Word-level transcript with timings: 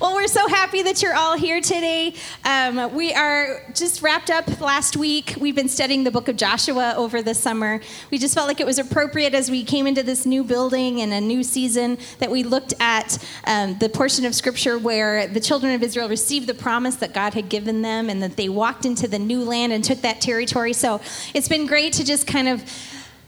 Well, 0.00 0.14
we're 0.14 0.28
so 0.28 0.46
happy 0.46 0.82
that 0.82 1.02
you're 1.02 1.16
all 1.16 1.36
here 1.36 1.60
today. 1.60 2.14
Um, 2.44 2.94
we 2.94 3.12
are 3.14 3.64
just 3.74 4.00
wrapped 4.00 4.30
up 4.30 4.60
last 4.60 4.96
week. 4.96 5.34
We've 5.40 5.56
been 5.56 5.68
studying 5.68 6.04
the 6.04 6.12
book 6.12 6.28
of 6.28 6.36
Joshua 6.36 6.94
over 6.96 7.20
the 7.20 7.34
summer. 7.34 7.80
We 8.12 8.18
just 8.18 8.32
felt 8.32 8.46
like 8.46 8.60
it 8.60 8.66
was 8.66 8.78
appropriate 8.78 9.34
as 9.34 9.50
we 9.50 9.64
came 9.64 9.88
into 9.88 10.04
this 10.04 10.24
new 10.24 10.44
building 10.44 11.00
and 11.00 11.12
a 11.12 11.20
new 11.20 11.42
season 11.42 11.98
that 12.20 12.30
we 12.30 12.44
looked 12.44 12.74
at 12.78 13.18
um, 13.44 13.76
the 13.80 13.88
portion 13.88 14.24
of 14.24 14.36
scripture 14.36 14.78
where 14.78 15.26
the 15.26 15.40
children 15.40 15.74
of 15.74 15.82
Israel 15.82 16.08
received 16.08 16.46
the 16.46 16.54
promise 16.54 16.94
that 16.94 17.12
God 17.12 17.34
had 17.34 17.48
given 17.48 17.82
them 17.82 18.08
and 18.08 18.22
that 18.22 18.36
they 18.36 18.48
walked 18.48 18.86
into 18.86 19.08
the 19.08 19.18
new 19.18 19.42
land 19.42 19.72
and 19.72 19.82
took 19.82 20.02
that 20.02 20.20
territory. 20.20 20.74
So 20.74 21.00
it's 21.34 21.48
been 21.48 21.66
great 21.66 21.92
to 21.94 22.04
just 22.04 22.24
kind 22.24 22.46
of 22.46 22.62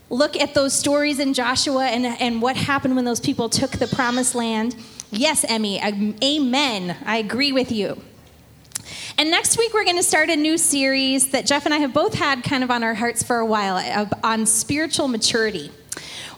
look 0.09 0.37
at 0.37 0.55
those 0.55 0.73
stories 0.73 1.19
in 1.19 1.35
Joshua 1.35 1.87
and, 1.87 2.07
and 2.07 2.41
what 2.41 2.57
happened 2.57 2.95
when 2.95 3.05
those 3.05 3.19
people 3.19 3.49
took 3.49 3.73
the 3.73 3.89
promised 3.89 4.37
land. 4.37 4.77
Yes, 5.13 5.45
Emmy, 5.49 5.81
amen. 6.23 6.97
I 7.05 7.17
agree 7.17 7.51
with 7.51 7.73
you. 7.73 8.01
And 9.19 9.29
next 9.29 9.59
week, 9.59 9.75
we're 9.75 9.85
going 9.85 9.97
to 9.97 10.05
start 10.05 10.31
a 10.31 10.37
new 10.37 10.57
series 10.57 11.33
that 11.33 11.47
Jeff 11.47 11.65
and 11.65 11.75
I 11.75 11.79
have 11.79 11.93
both 11.93 12.15
had 12.15 12.45
kind 12.45 12.63
of 12.63 12.71
on 12.71 12.85
our 12.85 12.95
hearts 12.95 13.21
for 13.21 13.39
a 13.39 13.47
while 13.47 13.77
uh, 13.77 14.07
on 14.23 14.47
spiritual 14.47 15.09
maturity. 15.09 15.73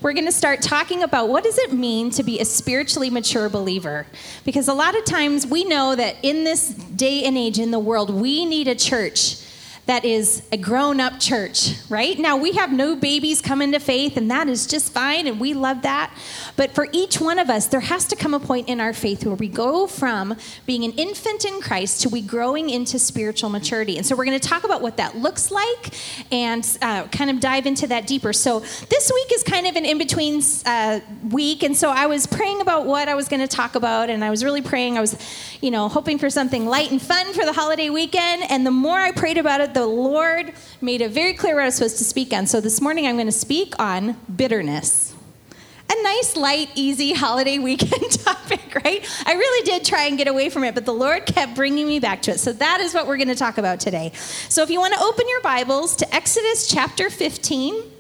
We're 0.01 0.15
going 0.15 0.25
to 0.25 0.33
start 0.33 0.63
talking 0.63 1.03
about 1.03 1.29
what 1.29 1.45
does 1.45 1.59
it 1.59 1.75
mean 1.75 2.11
to 2.13 2.23
be 2.23 2.41
a 2.41 2.47
spiritually 2.47 3.11
mature 3.11 3.51
believer? 3.51 4.07
Because 4.43 4.69
a 4.69 4.75
lot 4.75 4.97
of 4.97 5.05
times 5.05 5.47
we 5.47 5.65
know 5.65 5.95
that 5.95 6.17
in 6.23 6.45
this 6.45 6.71
day 6.71 7.25
and 7.25 7.37
age 7.37 7.59
in 7.59 7.73
the 7.73 7.79
world, 7.79 8.09
we 8.09 8.47
need 8.47 8.69
a 8.69 8.75
church 8.75 9.37
that 9.87 10.05
is 10.05 10.43
a 10.53 10.57
grown 10.57 11.01
up 11.01 11.19
church, 11.19 11.75
right? 11.89 12.17
Now, 12.17 12.37
we 12.37 12.53
have 12.53 12.73
no 12.73 12.95
babies 12.95 13.41
coming 13.41 13.73
to 13.73 13.81
faith, 13.81 14.17
and 14.17 14.31
that 14.31 14.49
is 14.49 14.69
just 14.69 14.93
fine, 14.93 15.27
and 15.27 15.41
we 15.41 15.55
love 15.55 15.83
that. 15.83 16.17
But 16.55 16.71
for 16.71 16.87
each 16.93 17.21
one 17.21 17.41
of 17.41 17.51
us, 17.51 17.67
there 17.67 17.81
has 17.81 18.07
to 18.07 18.17
come 18.17 18.33
a 18.33 18.39
point 18.39 18.69
in 18.69 18.81
our 18.81 18.93
faith 18.93 19.27
where 19.27 19.35
we 19.35 19.49
go 19.49 19.89
from 19.89 20.37
being 20.67 20.85
an 20.85 20.93
infant 20.93 21.45
in 21.45 21.61
Christ 21.61 22.03
to 22.03 22.09
we 22.09 22.23
growing 22.23 22.71
into 22.71 22.99
spiritual 22.99 23.51
maturity. 23.51 23.97
And 23.97 24.07
so 24.07 24.15
we're 24.15 24.25
going 24.25 24.39
to 24.39 24.49
talk 24.49 24.63
about 24.63 24.83
what 24.83 24.99
that 24.99 25.17
looks 25.17 25.51
like 25.51 25.95
and 26.31 26.65
uh, 26.81 27.09
kind 27.09 27.31
of 27.31 27.41
dive 27.41 27.67
into 27.67 27.89
that 27.89 28.07
deeper. 28.07 28.33
So 28.33 28.61
this 28.61 29.11
week 29.13 29.33
is 29.33 29.43
kind 29.43 29.67
of 29.67 29.75
an 29.75 29.85
in 29.85 29.99
between 29.99 30.43
uh, 30.65 31.01
week. 31.31 31.65
And 31.65 31.77
so 31.77 31.91
I 31.91 32.07
was 32.07 32.29
praying 32.29 32.61
about 32.61 32.87
what 32.87 33.09
I 33.09 33.17
was 33.17 33.27
going 33.27 33.41
to 33.41 33.49
talk 33.49 33.75
about, 33.75 34.11
and 34.11 34.25
I 34.25 34.31
was 34.31 34.45
really 34.45 34.63
praying. 34.63 34.97
I 34.97 35.01
was, 35.01 35.17
you 35.61 35.73
know, 35.73 35.89
hoping 35.89 36.19
for 36.19 36.31
something 36.31 36.67
light 36.67 36.93
and 36.93 37.03
fun 37.03 37.33
for 37.33 37.45
the 37.45 37.53
holiday 37.53 37.91
weekend. 37.91 38.45
And 38.49 38.65
the 38.65 38.71
more 38.71 38.99
I 38.99 39.11
prayed 39.11 39.39
about 39.39 39.61
it, 39.61 39.72
the 39.75 39.87
Lord 39.87 40.53
made 40.81 41.01
it 41.01 41.11
very 41.11 41.35
clear 41.35 41.55
what 41.55 41.63
I 41.63 41.67
was 41.67 41.77
supposed 41.77 41.99
to 41.99 42.05
speak 42.05 42.33
on. 42.33 42.47
So 42.47 42.61
this 42.61 42.81
morning 42.81 43.07
I'm 43.07 43.17
going 43.17 43.27
to 43.27 43.33
speak 43.33 43.75
on 43.79 44.17
bitterness. 44.35 45.15
A 45.91 46.03
nice, 46.03 46.37
light, 46.37 46.71
easy 46.75 47.13
holiday 47.13 47.59
weekend 47.59 48.11
topic, 48.25 48.75
right? 48.85 49.07
I 49.27 49.35
really 49.35 49.65
did 49.65 49.85
try 49.85 50.07
and 50.07 50.17
get 50.17 50.27
away 50.27 50.49
from 50.49 50.65
it, 50.65 50.75
but 50.75 50.87
the 50.87 50.95
Lord 50.95 51.27
kept 51.27 51.55
bringing 51.55 51.87
me 51.87 52.01
back 52.01 52.23
to 52.23 52.31
it. 52.33 52.41
So 52.41 52.53
that 52.55 52.81
is 52.81 52.95
what 52.95 53.07
we're 53.07 53.19
going 53.19 53.29
to 53.29 53.35
talk 53.35 53.59
about 53.59 53.81
today. 53.81 54.13
So 54.15 54.63
if 54.63 54.71
you 54.71 54.81
want 54.81 54.95
to 54.95 55.01
open 55.01 55.29
your 55.29 55.43
Bibles 55.43 55.97
to 55.97 56.15
Exodus 56.15 56.67
chapter 56.69 57.11
15, 57.11 57.92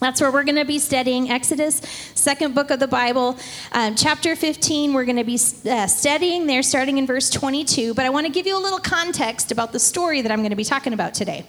that's 0.00 0.20
where 0.20 0.30
we're 0.30 0.44
going 0.44 0.56
to 0.56 0.64
be 0.64 0.78
studying 0.78 1.30
Exodus, 1.30 1.76
second 2.14 2.54
book 2.54 2.70
of 2.70 2.80
the 2.80 2.88
Bible, 2.88 3.38
um, 3.72 3.94
chapter 3.94 4.36
15. 4.36 4.92
We're 4.92 5.04
going 5.04 5.16
to 5.16 5.24
be 5.24 5.34
uh, 5.34 5.86
studying 5.86 6.46
there 6.46 6.62
starting 6.62 6.98
in 6.98 7.06
verse 7.06 7.30
22. 7.30 7.94
But 7.94 8.04
I 8.04 8.10
want 8.10 8.26
to 8.26 8.32
give 8.32 8.46
you 8.46 8.58
a 8.58 8.60
little 8.60 8.80
context 8.80 9.52
about 9.52 9.72
the 9.72 9.78
story 9.78 10.20
that 10.22 10.30
I'm 10.30 10.40
going 10.40 10.50
to 10.50 10.56
be 10.56 10.64
talking 10.64 10.92
about 10.92 11.14
today. 11.14 11.46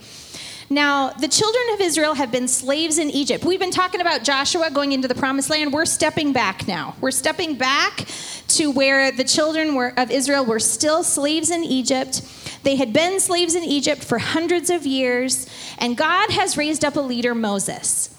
Now, 0.70 1.10
the 1.10 1.28
children 1.28 1.64
of 1.74 1.82
Israel 1.82 2.16
have 2.16 2.32
been 2.32 2.48
slaves 2.48 2.98
in 2.98 3.12
Egypt. 3.12 3.46
We've 3.46 3.60
been 3.60 3.72
talking 3.72 4.02
about 4.02 4.24
Joshua 4.24 4.72
going 4.72 4.94
into 4.94 5.08
the 5.08 5.14
promised 5.14 5.50
land. 5.52 5.72
We're 5.72 5.86
stepping 5.86 6.34
back 6.34 6.68
now. 6.68 6.96
We're 7.02 7.12
stepping 7.12 7.56
back 7.56 8.08
to 8.48 8.72
where 8.72 9.12
the 9.12 9.24
children 9.24 9.76
were, 9.76 9.94
of 9.96 10.10
Israel 10.10 10.44
were 10.44 10.60
still 10.60 11.04
slaves 11.04 11.52
in 11.52 11.64
Egypt. 11.64 12.22
They 12.64 12.78
had 12.78 12.94
been 12.94 13.20
slaves 13.20 13.54
in 13.54 13.64
Egypt 13.64 14.04
for 14.04 14.18
hundreds 14.18 14.72
of 14.72 14.88
years, 14.88 15.48
and 15.78 15.96
God 15.96 16.32
has 16.32 16.58
raised 16.58 16.84
up 16.84 16.96
a 16.96 17.02
leader, 17.02 17.36
Moses. 17.36 18.15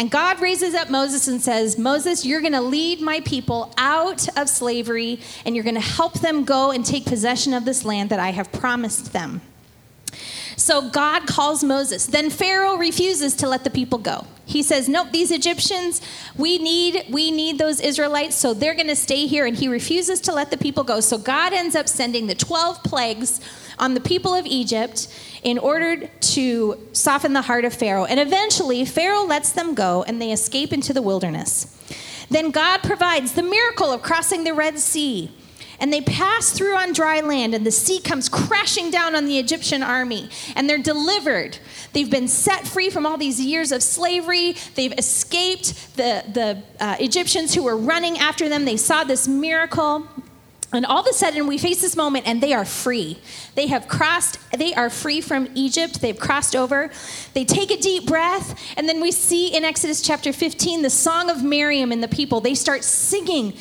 And 0.00 0.10
God 0.10 0.40
raises 0.40 0.74
up 0.74 0.88
Moses 0.88 1.28
and 1.28 1.42
says, 1.42 1.76
Moses, 1.76 2.24
you're 2.24 2.40
going 2.40 2.54
to 2.54 2.62
lead 2.62 3.02
my 3.02 3.20
people 3.20 3.70
out 3.76 4.26
of 4.38 4.48
slavery 4.48 5.20
and 5.44 5.54
you're 5.54 5.62
going 5.62 5.74
to 5.74 5.80
help 5.82 6.20
them 6.20 6.44
go 6.44 6.70
and 6.70 6.86
take 6.86 7.04
possession 7.04 7.52
of 7.52 7.66
this 7.66 7.84
land 7.84 8.08
that 8.08 8.18
I 8.18 8.30
have 8.30 8.50
promised 8.50 9.12
them. 9.12 9.42
So 10.56 10.88
God 10.88 11.26
calls 11.26 11.62
Moses. 11.62 12.06
Then 12.06 12.30
Pharaoh 12.30 12.78
refuses 12.78 13.34
to 13.36 13.46
let 13.46 13.62
the 13.62 13.68
people 13.68 13.98
go. 13.98 14.26
He 14.46 14.62
says, 14.62 14.88
"Nope, 14.88 15.08
these 15.12 15.30
Egyptians, 15.30 16.02
we 16.36 16.58
need 16.58 17.04
we 17.08 17.30
need 17.30 17.58
those 17.58 17.80
Israelites, 17.80 18.36
so 18.36 18.52
they're 18.52 18.74
going 18.74 18.88
to 18.88 18.96
stay 18.96 19.26
here." 19.26 19.46
And 19.46 19.56
he 19.56 19.68
refuses 19.68 20.20
to 20.22 20.32
let 20.34 20.50
the 20.50 20.56
people 20.56 20.82
go. 20.82 21.00
So 21.00 21.18
God 21.18 21.52
ends 21.52 21.76
up 21.76 21.88
sending 21.88 22.26
the 22.26 22.34
12 22.34 22.82
plagues 22.82 23.40
on 23.80 23.94
the 23.94 24.00
people 24.00 24.34
of 24.34 24.46
Egypt 24.46 25.08
in 25.42 25.58
order 25.58 26.06
to 26.06 26.86
soften 26.92 27.32
the 27.32 27.42
heart 27.42 27.64
of 27.64 27.74
Pharaoh. 27.74 28.04
And 28.04 28.20
eventually, 28.20 28.84
Pharaoh 28.84 29.24
lets 29.24 29.50
them 29.50 29.74
go 29.74 30.04
and 30.04 30.20
they 30.20 30.30
escape 30.30 30.72
into 30.72 30.92
the 30.92 31.02
wilderness. 31.02 31.76
Then 32.30 32.52
God 32.52 32.82
provides 32.82 33.32
the 33.32 33.42
miracle 33.42 33.90
of 33.90 34.02
crossing 34.02 34.44
the 34.44 34.54
Red 34.54 34.78
Sea. 34.78 35.32
And 35.80 35.90
they 35.90 36.02
pass 36.02 36.50
through 36.50 36.76
on 36.76 36.92
dry 36.92 37.20
land, 37.20 37.54
and 37.54 37.64
the 37.64 37.70
sea 37.70 38.00
comes 38.00 38.28
crashing 38.28 38.90
down 38.90 39.14
on 39.14 39.24
the 39.24 39.38
Egyptian 39.38 39.82
army, 39.82 40.28
and 40.54 40.68
they're 40.68 40.76
delivered. 40.76 41.58
They've 41.94 42.10
been 42.10 42.28
set 42.28 42.68
free 42.68 42.90
from 42.90 43.06
all 43.06 43.16
these 43.16 43.40
years 43.40 43.72
of 43.72 43.82
slavery. 43.82 44.56
They've 44.74 44.92
escaped 44.98 45.96
the, 45.96 46.22
the 46.34 46.62
uh, 46.84 46.96
Egyptians 47.00 47.54
who 47.54 47.62
were 47.62 47.78
running 47.78 48.18
after 48.18 48.46
them. 48.46 48.66
They 48.66 48.76
saw 48.76 49.04
this 49.04 49.26
miracle. 49.26 50.06
And 50.72 50.86
all 50.86 51.00
of 51.00 51.06
a 51.06 51.12
sudden, 51.12 51.48
we 51.48 51.58
face 51.58 51.80
this 51.80 51.96
moment, 51.96 52.28
and 52.28 52.40
they 52.40 52.52
are 52.52 52.64
free. 52.64 53.18
They 53.56 53.66
have 53.66 53.88
crossed, 53.88 54.38
they 54.56 54.72
are 54.74 54.88
free 54.88 55.20
from 55.20 55.48
Egypt. 55.54 56.00
They've 56.00 56.18
crossed 56.18 56.54
over. 56.54 56.90
They 57.34 57.44
take 57.44 57.72
a 57.72 57.76
deep 57.76 58.06
breath, 58.06 58.58
and 58.76 58.88
then 58.88 59.00
we 59.00 59.10
see 59.10 59.48
in 59.48 59.64
Exodus 59.64 60.00
chapter 60.00 60.32
15 60.32 60.82
the 60.82 60.90
song 60.90 61.28
of 61.28 61.42
Miriam 61.42 61.90
and 61.90 62.02
the 62.02 62.08
people. 62.08 62.40
They 62.40 62.54
start 62.54 62.84
singing 62.84 63.54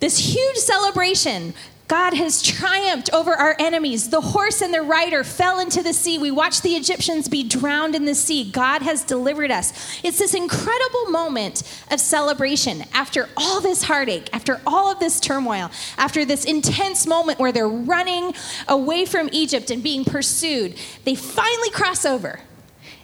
this 0.00 0.18
huge 0.18 0.56
celebration. 0.56 1.54
God 1.86 2.14
has 2.14 2.40
triumphed 2.40 3.12
over 3.12 3.34
our 3.34 3.54
enemies. 3.58 4.08
The 4.08 4.20
horse 4.20 4.62
and 4.62 4.72
the 4.72 4.80
rider 4.80 5.22
fell 5.22 5.58
into 5.58 5.82
the 5.82 5.92
sea. 5.92 6.18
We 6.18 6.30
watched 6.30 6.62
the 6.62 6.76
Egyptians 6.76 7.28
be 7.28 7.42
drowned 7.42 7.94
in 7.94 8.06
the 8.06 8.14
sea. 8.14 8.50
God 8.50 8.80
has 8.80 9.04
delivered 9.04 9.50
us. 9.50 10.00
It's 10.02 10.18
this 10.18 10.32
incredible 10.32 11.10
moment 11.10 11.62
of 11.90 12.00
celebration 12.00 12.84
after 12.94 13.28
all 13.36 13.60
this 13.60 13.82
heartache, 13.82 14.30
after 14.32 14.62
all 14.66 14.90
of 14.90 14.98
this 14.98 15.20
turmoil, 15.20 15.70
after 15.98 16.24
this 16.24 16.46
intense 16.46 17.06
moment 17.06 17.38
where 17.38 17.52
they're 17.52 17.68
running 17.68 18.34
away 18.66 19.04
from 19.04 19.28
Egypt 19.32 19.70
and 19.70 19.82
being 19.82 20.06
pursued. 20.06 20.76
They 21.04 21.14
finally 21.14 21.70
cross 21.70 22.06
over. 22.06 22.40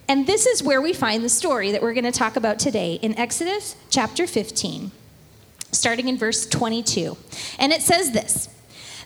And 0.08 0.26
this 0.26 0.46
is 0.46 0.62
where 0.62 0.80
we 0.80 0.94
find 0.94 1.22
the 1.22 1.28
story 1.28 1.70
that 1.70 1.82
we're 1.82 1.94
going 1.94 2.04
to 2.04 2.12
talk 2.12 2.34
about 2.34 2.58
today 2.58 2.94
in 2.94 3.16
Exodus 3.18 3.76
chapter 3.90 4.26
15, 4.26 4.90
starting 5.70 6.08
in 6.08 6.16
verse 6.16 6.46
22. 6.46 7.18
And 7.58 7.72
it 7.72 7.82
says 7.82 8.12
this. 8.12 8.48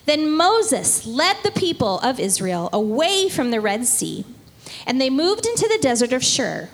Then 0.05 0.31
Moses 0.31 1.05
led 1.05 1.37
the 1.43 1.51
people 1.51 1.99
of 1.99 2.19
Israel 2.19 2.69
away 2.71 3.29
from 3.29 3.51
the 3.51 3.61
Red 3.61 3.85
Sea, 3.85 4.25
and 4.85 5.01
they 5.01 5.09
moved 5.09 5.45
into 5.45 5.67
the 5.67 5.79
desert 5.81 6.13
of 6.13 6.23
Shur. 6.23 6.69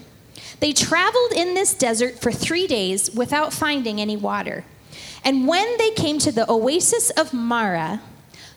They 0.59 0.73
traveled 0.73 1.31
in 1.33 1.53
this 1.53 1.73
desert 1.73 2.19
for 2.19 2.31
three 2.31 2.67
days 2.67 3.09
without 3.11 3.53
finding 3.53 3.99
any 3.99 4.15
water. 4.15 4.63
And 5.23 5.47
when 5.47 5.77
they 5.77 5.91
came 5.91 6.19
to 6.19 6.31
the 6.31 6.49
oasis 6.49 7.09
of 7.11 7.33
Mara, 7.33 8.01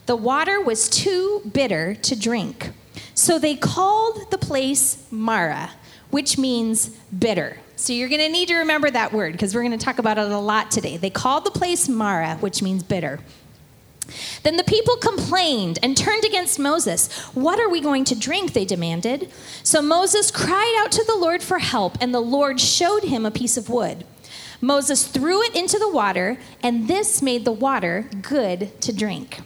the 0.06 0.16
water 0.16 0.60
was 0.60 0.88
too 0.88 1.42
bitter 1.50 1.94
to 1.94 2.18
drink. 2.18 2.70
So 3.14 3.38
they 3.38 3.56
called 3.56 4.30
the 4.30 4.38
place 4.38 5.06
Mara, 5.10 5.70
which 6.10 6.36
means 6.36 6.88
bitter. 7.16 7.58
So 7.76 7.92
you're 7.92 8.08
going 8.08 8.20
to 8.20 8.28
need 8.28 8.48
to 8.48 8.56
remember 8.56 8.91
that 8.91 9.12
word 9.12 9.32
because 9.32 9.54
we're 9.54 9.62
going 9.62 9.78
to 9.78 9.84
talk 9.84 9.98
about 9.98 10.18
it 10.18 10.30
a 10.30 10.38
lot 10.38 10.70
today. 10.70 10.96
They 10.96 11.10
called 11.10 11.44
the 11.44 11.50
place 11.50 11.88
Mara, 11.88 12.36
which 12.36 12.62
means 12.62 12.82
bitter. 12.82 13.20
Then 14.42 14.56
the 14.56 14.64
people 14.64 14.97
complained 14.97 15.78
and 15.82 15.97
turned 15.97 16.24
against 16.24 16.59
Moses. 16.59 17.12
What 17.34 17.60
are 17.60 17.68
we 17.68 17.80
going 17.80 18.04
to 18.04 18.15
drink? 18.15 18.53
They 18.53 18.65
demanded. 18.65 19.30
So 19.62 19.80
Moses 19.83 20.30
cried 20.30 20.74
out 20.78 20.92
to 20.92 21.04
the 21.04 21.16
Lord 21.16 21.42
for 21.42 21.59
help, 21.59 21.97
and 22.00 22.15
the 22.15 22.21
Lord 22.21 22.60
showed 22.60 23.04
him 23.04 23.24
a 23.24 23.30
piece 23.30 23.56
of 23.56 23.68
wood. 23.68 24.04
Moses 24.60 25.06
threw 25.06 25.42
it 25.42 25.54
into 25.54 25.78
the 25.78 25.91
water, 25.91 26.39
and 26.62 26.89
this 26.89 27.21
made 27.21 27.44
the 27.44 27.53
water 27.53 28.09
good 28.22 28.80
to 28.80 28.92
drink. 28.92 29.41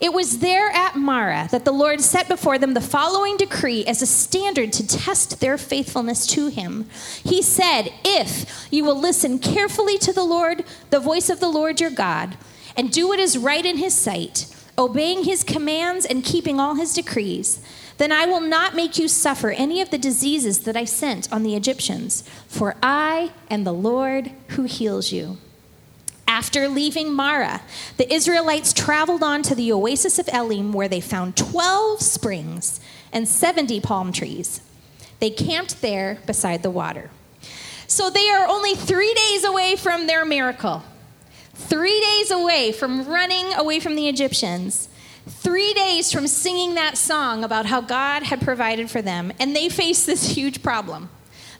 It 0.00 0.12
was 0.12 0.38
there 0.38 0.70
at 0.70 0.94
Marah 0.94 1.48
that 1.50 1.64
the 1.64 1.72
Lord 1.72 2.00
set 2.00 2.28
before 2.28 2.56
them 2.56 2.74
the 2.74 2.80
following 2.80 3.36
decree 3.36 3.84
as 3.84 4.00
a 4.00 4.06
standard 4.06 4.72
to 4.74 4.86
test 4.86 5.40
their 5.40 5.58
faithfulness 5.58 6.24
to 6.28 6.48
him. 6.48 6.88
He 7.24 7.42
said, 7.42 7.92
If 8.04 8.68
you 8.70 8.84
will 8.84 8.98
listen 8.98 9.40
carefully 9.40 9.98
to 9.98 10.12
the 10.12 10.22
Lord, 10.22 10.64
the 10.90 11.00
voice 11.00 11.28
of 11.28 11.40
the 11.40 11.48
Lord 11.48 11.80
your 11.80 11.90
God, 11.90 12.36
and 12.78 12.92
do 12.92 13.08
what 13.08 13.18
is 13.18 13.36
right 13.36 13.66
in 13.66 13.76
his 13.76 13.92
sight, 13.92 14.46
obeying 14.78 15.24
his 15.24 15.42
commands 15.42 16.06
and 16.06 16.24
keeping 16.24 16.60
all 16.60 16.76
his 16.76 16.94
decrees, 16.94 17.60
then 17.98 18.12
I 18.12 18.26
will 18.26 18.40
not 18.40 18.76
make 18.76 18.96
you 18.96 19.08
suffer 19.08 19.50
any 19.50 19.80
of 19.80 19.90
the 19.90 19.98
diseases 19.98 20.60
that 20.60 20.76
I 20.76 20.84
sent 20.84 21.30
on 21.32 21.42
the 21.42 21.56
Egyptians, 21.56 22.22
for 22.46 22.76
I 22.80 23.32
am 23.50 23.64
the 23.64 23.72
Lord 23.72 24.30
who 24.50 24.62
heals 24.62 25.10
you. 25.10 25.38
After 26.28 26.68
leaving 26.68 27.12
Mara, 27.12 27.62
the 27.96 28.12
Israelites 28.12 28.72
traveled 28.72 29.24
on 29.24 29.42
to 29.42 29.56
the 29.56 29.72
oasis 29.72 30.20
of 30.20 30.28
Elim, 30.32 30.72
where 30.72 30.86
they 30.88 31.00
found 31.00 31.36
12 31.36 32.00
springs 32.00 32.78
and 33.12 33.26
70 33.26 33.80
palm 33.80 34.12
trees. 34.12 34.60
They 35.18 35.30
camped 35.30 35.80
there 35.80 36.18
beside 36.26 36.62
the 36.62 36.70
water. 36.70 37.10
So 37.88 38.08
they 38.08 38.30
are 38.30 38.46
only 38.46 38.76
three 38.76 39.14
days 39.14 39.42
away 39.42 39.74
from 39.74 40.06
their 40.06 40.24
miracle, 40.24 40.84
three 41.58 42.00
days 42.00 42.30
away 42.30 42.72
from 42.72 43.06
running 43.06 43.52
away 43.54 43.80
from 43.80 43.96
the 43.96 44.08
Egyptians, 44.08 44.88
three 45.26 45.74
days 45.74 46.12
from 46.12 46.26
singing 46.26 46.74
that 46.74 46.96
song 46.96 47.44
about 47.44 47.66
how 47.66 47.80
God 47.80 48.22
had 48.22 48.40
provided 48.40 48.90
for 48.90 49.02
them, 49.02 49.32
and 49.38 49.54
they 49.54 49.68
face 49.68 50.06
this 50.06 50.30
huge 50.36 50.62
problem. 50.62 51.10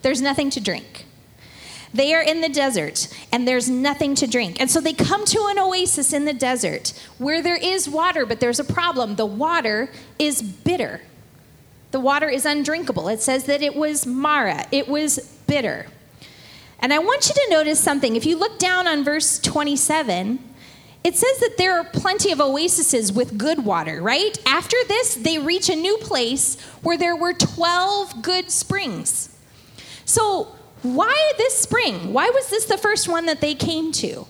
There's 0.03 0.23
nothing 0.23 0.51
to 0.51 0.61
drink. 0.61 1.05
They 1.93 2.15
are 2.15 2.23
in 2.23 2.43
the 2.43 2.49
desert 2.49 3.09
and 3.33 3.49
there's 3.49 3.69
nothing 3.69 4.15
to 4.17 4.27
drink. 4.27 4.61
And 4.61 4.71
so 4.71 4.81
they 4.81 4.93
come 4.93 5.25
to 5.25 5.47
an 5.49 5.59
oasis 5.59 6.13
in 6.13 6.27
the 6.27 6.35
desert 6.35 6.93
where 7.17 7.43
there 7.43 7.57
is 7.57 7.89
water, 7.89 8.27
but 8.27 8.41
there's 8.41 8.61
a 8.61 8.65
problem. 8.65 9.17
The 9.17 9.27
water 9.27 9.91
is 10.19 10.43
bitter. 10.43 11.01
The 11.91 12.01
water 12.01 12.29
is 12.29 12.45
undrinkable. 12.45 13.09
It 13.09 13.23
says 13.23 13.45
that 13.45 13.63
it 13.63 13.75
was 13.75 14.07
Mara, 14.07 14.67
it 14.71 14.87
was 14.87 15.19
bitter. 15.47 15.87
And 16.81 16.93
I 16.93 16.99
want 16.99 17.29
you 17.29 17.35
to 17.35 17.47
notice 17.51 17.81
something. 17.81 18.17
If 18.17 18.25
you 18.25 18.37
look 18.37 18.59
down 18.59 18.87
on 18.87 19.05
verse 19.05 19.39
27, 19.41 20.39
it 21.05 21.17
says 21.17 21.39
that 21.39 21.57
there 21.59 21.79
are 21.79 21.85
plenty 21.85 22.33
of 22.33 22.41
oases 22.41 23.13
with 23.13 23.39
good 23.39 23.65
water, 23.65 24.01
right? 24.03 24.37
After 24.47 24.77
this, 24.87 25.15
they 25.15 25.39
reach 25.39 25.69
a 25.69 25.77
new 25.77 25.97
place 25.99 26.61
where 26.83 26.99
there 26.99 27.17
were 27.17 27.33
12 27.33 28.23
good 28.23 28.51
springs. 28.51 29.35
So, 30.05 30.55
why 30.83 31.33
this 31.37 31.59
spring? 31.59 32.13
Why 32.13 32.31
was 32.31 32.51
this 32.51 32.67
the 32.67 32.79
first 32.79 33.09
one 33.09 33.27
that 33.27 33.41
they 33.41 33.55
came 33.55 33.91
to? 33.93 34.27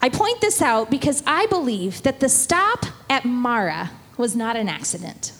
I 0.00 0.08
point 0.08 0.40
this 0.40 0.60
out 0.62 0.90
because 0.90 1.22
I 1.26 1.46
believe 1.46 2.02
that 2.02 2.20
the 2.20 2.28
stop 2.28 2.86
at 3.08 3.24
Mara 3.24 3.90
was 4.16 4.36
not 4.36 4.56
an 4.56 4.68
accident. 4.68 5.32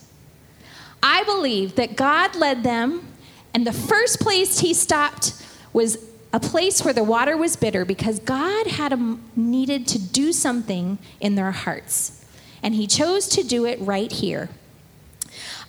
I 1.03 1.25
believe 1.25 1.75
that 1.75 1.97
God 1.97 2.37
led 2.37 2.63
them, 2.63 3.07
and 3.55 3.67
the 3.67 3.73
first 3.73 4.21
place 4.21 4.61
he 4.61 4.73
stopped 4.73 5.35
was 5.73 5.99
a 6.33 6.41
place 6.41 6.85
where 6.85 6.95
the 6.95 7.05
water 7.05 7.37
was 7.37 7.57
bitter 7.57 7.85
because 7.85 8.19
God 8.19 8.67
had 8.67 8.93
a, 8.93 9.19
needed 9.37 9.87
to 9.89 9.99
do 9.99 10.33
something 10.33 10.99
in 11.21 11.35
their 11.35 11.51
hearts. 11.51 12.25
And 12.63 12.75
he 12.75 12.87
chose 12.87 13.29
to 13.29 13.43
do 13.43 13.67
it 13.67 13.81
right 13.81 14.11
here. 14.11 14.49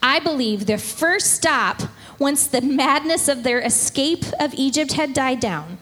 I 0.02 0.20
believe 0.20 0.66
the 0.66 0.78
first 0.78 1.34
stop, 1.34 1.82
once 2.20 2.46
the 2.48 2.62
madness 2.62 3.28
of 3.28 3.44
their 3.44 3.60
escape 3.60 4.26
of 4.40 4.54
Egypt 4.54 4.94
had 4.94 5.14
died 5.14 5.40
down, 5.40 5.78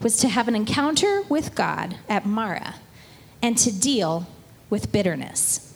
was 0.00 0.18
to 0.18 0.28
have 0.28 0.48
an 0.48 0.54
encounter 0.54 1.22
with 1.28 1.54
God 1.54 1.96
at 2.08 2.26
Mara 2.26 2.74
and 3.42 3.56
to 3.58 3.72
deal 3.72 4.26
with 4.70 4.92
bitterness. 4.92 5.74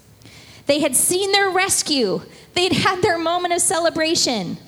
They 0.66 0.80
had 0.80 0.94
seen 0.94 1.32
their 1.32 1.48
rescue, 1.48 2.22
they'd 2.54 2.72
had 2.72 3.00
their 3.00 3.18
moment 3.18 3.54
of 3.54 3.60
celebration. 3.60 4.58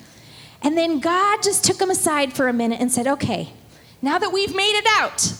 And 0.61 0.77
then 0.77 0.99
God 0.99 1.41
just 1.41 1.63
took 1.63 1.77
them 1.77 1.89
aside 1.89 2.33
for 2.33 2.47
a 2.47 2.53
minute 2.53 2.79
and 2.79 2.91
said, 2.91 3.07
Okay, 3.07 3.53
now 4.01 4.19
that 4.19 4.33
we've 4.33 4.55
made 4.55 4.77
it 4.77 4.85
out, 4.89 5.33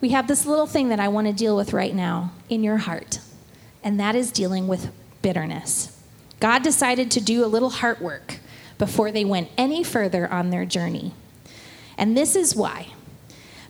we 0.00 0.10
have 0.10 0.28
this 0.28 0.46
little 0.46 0.66
thing 0.66 0.90
that 0.90 1.00
I 1.00 1.08
want 1.08 1.26
to 1.26 1.32
deal 1.32 1.56
with 1.56 1.72
right 1.72 1.94
now 1.94 2.32
in 2.48 2.62
your 2.62 2.76
heart, 2.76 3.20
and 3.82 3.98
that 3.98 4.14
is 4.14 4.30
dealing 4.30 4.68
with 4.68 4.90
bitterness. 5.22 5.92
God 6.38 6.62
decided 6.62 7.10
to 7.12 7.20
do 7.20 7.44
a 7.44 7.46
little 7.46 7.70
heart 7.70 8.00
work 8.00 8.38
before 8.78 9.10
they 9.10 9.24
went 9.24 9.48
any 9.56 9.82
further 9.82 10.30
on 10.30 10.50
their 10.50 10.66
journey. 10.66 11.12
And 11.96 12.16
this 12.16 12.36
is 12.36 12.54
why. 12.54 12.88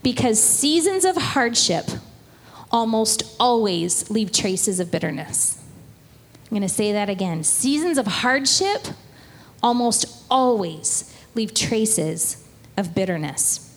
Because 0.03 0.43
seasons 0.43 1.05
of 1.05 1.17
hardship 1.17 1.87
almost 2.71 3.23
always 3.39 4.11
leave 4.11 4.33
traces 4.33 4.81
of 4.81 4.91
bitterness. 4.91 5.63
I'm 6.45 6.51
going 6.51 6.63
to 6.63 6.69
say 6.69 6.93
that 6.93 7.09
again. 7.09 7.45
Seasons 7.45 7.99
of 7.99 8.07
hardship 8.07 8.89
almost 9.67 10.07
always 10.31 11.13
leave 11.35 11.53
traces 11.53 12.47
of 12.77 12.95
bitterness. 12.95 13.77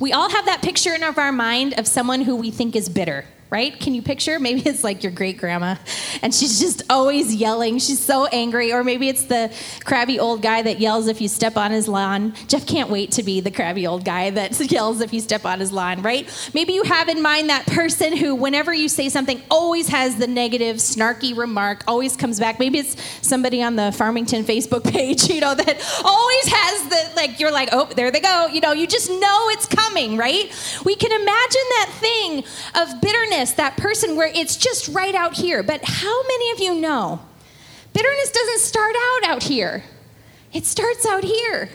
We 0.00 0.12
all 0.12 0.28
have 0.28 0.44
that 0.46 0.60
picture 0.60 0.92
in 0.92 1.04
our 1.04 1.30
mind 1.30 1.78
of 1.78 1.86
someone 1.86 2.22
who 2.22 2.34
we 2.34 2.50
think 2.50 2.74
is 2.74 2.88
bitter 2.88 3.24
right? 3.54 3.78
Can 3.78 3.94
you 3.94 4.02
picture? 4.02 4.40
Maybe 4.44 4.68
it's 4.68 4.82
like 4.82 5.04
your 5.04 5.12
great 5.12 5.38
grandma 5.38 5.76
and 6.22 6.34
she's 6.34 6.58
just 6.58 6.82
always 6.90 7.34
yelling. 7.34 7.78
She's 7.78 8.00
so 8.00 8.26
angry. 8.26 8.72
Or 8.72 8.82
maybe 8.82 9.08
it's 9.08 9.24
the 9.24 9.54
crabby 9.84 10.18
old 10.18 10.42
guy 10.42 10.62
that 10.62 10.80
yells 10.80 11.06
if 11.06 11.20
you 11.20 11.28
step 11.28 11.56
on 11.56 11.70
his 11.70 11.86
lawn. 11.86 12.34
Jeff 12.48 12.66
can't 12.66 12.88
wait 12.88 13.12
to 13.12 13.22
be 13.22 13.40
the 13.40 13.50
crabby 13.50 13.86
old 13.86 14.04
guy 14.04 14.30
that 14.30 14.58
yells 14.72 15.00
if 15.00 15.12
you 15.12 15.20
step 15.20 15.44
on 15.44 15.60
his 15.60 15.70
lawn, 15.70 16.00
right? 16.02 16.26
Maybe 16.54 16.72
you 16.72 16.82
have 16.84 17.08
in 17.08 17.20
mind 17.20 17.50
that 17.50 17.66
person 17.66 18.16
who, 18.16 18.34
whenever 18.34 18.72
you 18.72 18.88
say 18.88 19.10
something, 19.10 19.42
always 19.50 19.88
has 19.88 20.16
the 20.16 20.26
negative, 20.26 20.76
snarky 20.76 21.36
remark, 21.36 21.84
always 21.86 22.16
comes 22.16 22.40
back. 22.40 22.58
Maybe 22.58 22.78
it's 22.78 22.96
somebody 23.20 23.62
on 23.62 23.76
the 23.76 23.92
Farmington 23.92 24.44
Facebook 24.44 24.84
page, 24.90 25.28
you 25.28 25.40
know, 25.40 25.54
that 25.54 26.00
always 26.04 26.46
has 26.46 26.88
the, 26.88 27.16
like, 27.16 27.38
you're 27.38 27.52
like, 27.52 27.68
oh, 27.72 27.84
there 27.94 28.10
they 28.10 28.20
go. 28.20 28.46
You 28.46 28.60
know, 28.60 28.72
you 28.72 28.86
just 28.86 29.10
know 29.10 29.48
it's 29.50 29.66
coming, 29.66 30.16
right? 30.16 30.50
We 30.84 30.96
can 30.96 31.12
imagine 31.12 31.66
that 31.76 31.90
thing 32.00 32.44
of 32.80 33.00
bitterness 33.02 33.43
bitterness, 33.44 33.56
that 33.56 33.76
person 33.76 34.16
where 34.16 34.30
it's 34.34 34.56
just 34.56 34.88
right 34.88 35.14
out 35.14 35.34
here. 35.34 35.62
But 35.62 35.80
how 35.84 36.22
many 36.22 36.50
of 36.52 36.60
you 36.60 36.80
know 36.80 37.20
bitterness 37.92 38.30
doesn't 38.30 38.60
start 38.60 38.94
out 38.96 39.30
out 39.30 39.42
here? 39.44 39.84
It 40.52 40.64
starts 40.64 41.06
out 41.06 41.24
here. 41.24 41.68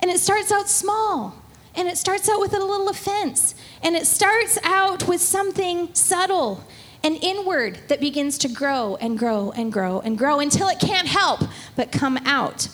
And 0.00 0.10
it 0.10 0.20
starts 0.20 0.52
out 0.52 0.68
small. 0.68 1.34
And 1.74 1.88
it 1.88 1.98
starts 1.98 2.28
out 2.28 2.40
with 2.40 2.54
a 2.54 2.58
little 2.58 2.88
offense. 2.88 3.54
And 3.82 3.94
it 3.94 4.06
starts 4.06 4.58
out 4.62 5.06
with 5.06 5.20
something 5.20 5.94
subtle 5.94 6.64
and 7.02 7.16
inward 7.22 7.78
that 7.88 8.00
begins 8.00 8.38
to 8.38 8.48
grow 8.48 8.96
and 8.96 9.18
grow 9.18 9.52
and 9.52 9.72
grow 9.72 10.00
and 10.00 10.18
grow 10.18 10.40
until 10.40 10.68
it 10.68 10.80
can't 10.80 11.06
help 11.06 11.40
but 11.76 11.92
come 11.92 12.16
out. 12.24 12.68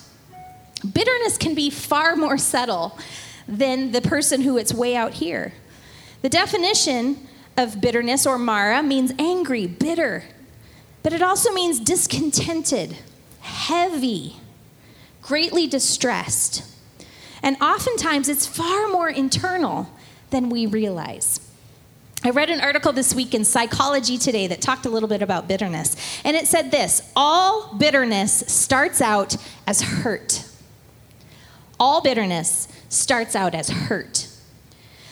Bitterness 0.81 1.37
can 1.37 1.55
be 1.55 1.71
far 1.71 2.17
more 2.17 2.39
subtle 2.39 2.99
than 3.47 3.93
the 3.93 4.01
person 4.01 4.41
who 4.43 4.57
it's 4.57 4.73
way 4.73 4.97
out 4.97 5.15
here. 5.15 5.53
The 6.23 6.31
definition 6.31 7.29
of 7.57 7.81
bitterness 7.81 8.27
or 8.27 8.39
Mara 8.39 8.83
means 8.83 9.13
angry, 9.19 9.67
bitter, 9.67 10.25
but 11.03 11.13
it 11.13 11.23
also 11.23 11.53
means 11.53 11.81
discontented, 11.81 12.97
heavy, 13.41 14.37
greatly 15.23 15.67
distressed. 15.67 16.65
And 17.43 17.57
oftentimes 17.61 18.29
it's 18.29 18.47
far 18.47 18.89
more 18.89 19.09
internal 19.09 19.91
than 20.31 20.49
we 20.49 20.67
realize. 20.67 21.41
I 22.27 22.31
read 22.31 22.49
an 22.49 22.61
article 22.61 22.93
this 22.93 23.15
week 23.15 23.35
in 23.35 23.45
Psychology 23.45 24.17
Today 24.17 24.47
that 24.47 24.63
talked 24.63 24.87
a 24.87 24.89
little 24.89 25.11
bit 25.11 25.21
about 25.21 25.47
bitterness. 25.47 25.95
And 26.25 26.35
it 26.35 26.47
said 26.47 26.71
this 26.71 27.13
all 27.15 27.75
bitterness 27.75 28.45
starts 28.47 29.03
out 29.03 29.37
as 29.67 29.83
hurt. 29.83 30.49
All 31.79 32.01
bitterness 32.01 32.67
starts 32.89 33.37
out 33.37 33.55
as 33.55 33.69
hurt. 33.69 34.29